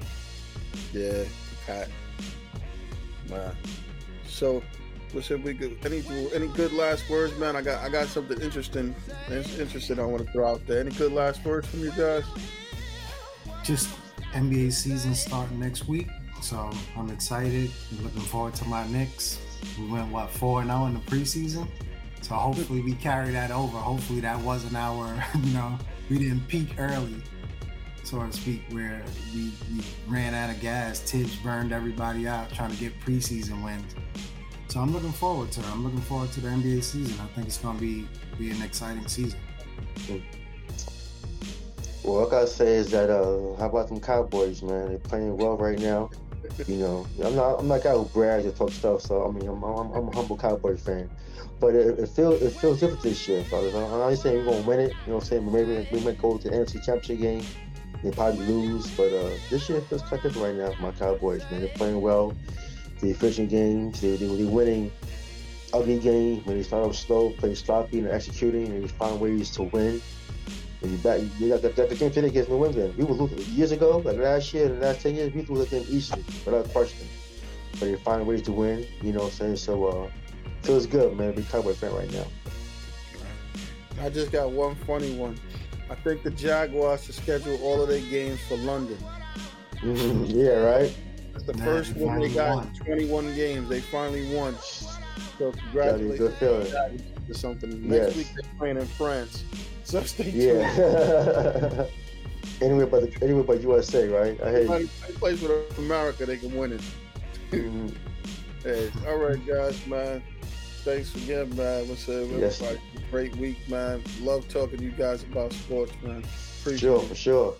[0.93, 1.24] Yeah,
[1.66, 1.89] Pat.
[3.30, 3.55] Man.
[4.28, 4.64] So,
[5.14, 5.78] listen, we good.
[5.86, 6.03] Any
[6.34, 7.55] any good last words, man?
[7.55, 8.95] I got I got something interesting.
[9.30, 9.99] Interesting.
[9.99, 10.80] I want to throw out there.
[10.80, 12.24] Any good last words from you guys?
[13.64, 13.89] just
[14.34, 16.07] NBA season starting next week,
[16.42, 17.72] so I'm excited.
[17.92, 19.40] I'm looking forward to my Knicks.
[19.78, 21.68] We went what four and zero in the preseason,
[22.22, 23.78] so hopefully we carry that over.
[23.78, 25.78] Hopefully that wasn't our, you know,
[26.10, 27.22] we didn't peak early,
[28.04, 31.00] so to speak, where we, we ran out of gas.
[31.00, 33.96] Thibs burned everybody out trying to get preseason wins.
[34.70, 35.68] So I'm looking forward to it.
[35.72, 37.20] I'm looking forward to the NBA season.
[37.20, 39.40] I think it's going to be be an exciting season.
[40.08, 40.22] Well,
[42.16, 44.88] what I gotta say is that uh, how about them Cowboys, man?
[44.88, 46.10] They're playing well right now.
[46.68, 49.02] You know, I'm not I'm not a guy who brags or talk stuff.
[49.02, 51.10] So I mean, I'm I'm, I'm a humble Cowboys fan.
[51.60, 53.43] But it, it feels it feels different this year.
[53.54, 54.89] I'm not saying we're gonna win it.
[55.06, 57.43] You know, what I'm saying maybe we might go to the NFC Championship game.
[58.04, 61.43] They probably lose, but uh, this year feels quite different right now for my Cowboys,
[61.52, 61.62] man.
[61.62, 62.34] They're playing well.
[63.02, 64.00] They're efficient games.
[64.00, 64.91] They, they're winning
[65.74, 69.52] ugly games when they start off slow, play sloppy, and executing, and they find ways
[69.52, 70.02] to win.
[70.82, 72.96] And you bet you got the, the game today against New England.
[72.98, 75.84] We were losing years ago, like last year, the last ten years, we lose them
[75.90, 77.06] easily without question.
[77.74, 79.56] But they find ways to win, you know what I'm saying?
[79.58, 80.10] So uh
[80.64, 82.26] feels good, man, to be a Cowboy fan right now.
[84.02, 85.38] I just got one funny one.
[85.90, 88.98] I think the Jaguars should schedule all of their games for London.
[89.82, 90.94] Yeah, right?
[91.36, 92.68] It's the Yeah, first one they got won.
[92.68, 93.70] in 21 games.
[93.70, 94.56] They finally won.
[94.58, 96.66] So Gotta congratulations good feeling.
[96.66, 97.88] Jaguars or something.
[97.88, 98.16] Next Yes.
[98.18, 99.44] week they're playing in France.
[99.90, 100.36] So stay tuned.
[100.36, 101.86] Yeah.
[102.62, 104.40] anyway but the, anyway but USA, right?
[104.44, 104.72] I you.
[104.72, 106.82] Any place with America, they can win it.
[107.50, 107.96] Mhm.
[108.64, 110.22] Hey, all right, guys, man.
[110.84, 111.90] Thanks again, man.
[111.90, 112.62] What's up, Yes.
[112.62, 112.80] everybody?
[113.10, 114.04] Great week, man.
[114.22, 116.24] Love talking to you guys about sports, man.
[116.60, 117.08] Appreciate sure, it.
[117.08, 117.56] for sure.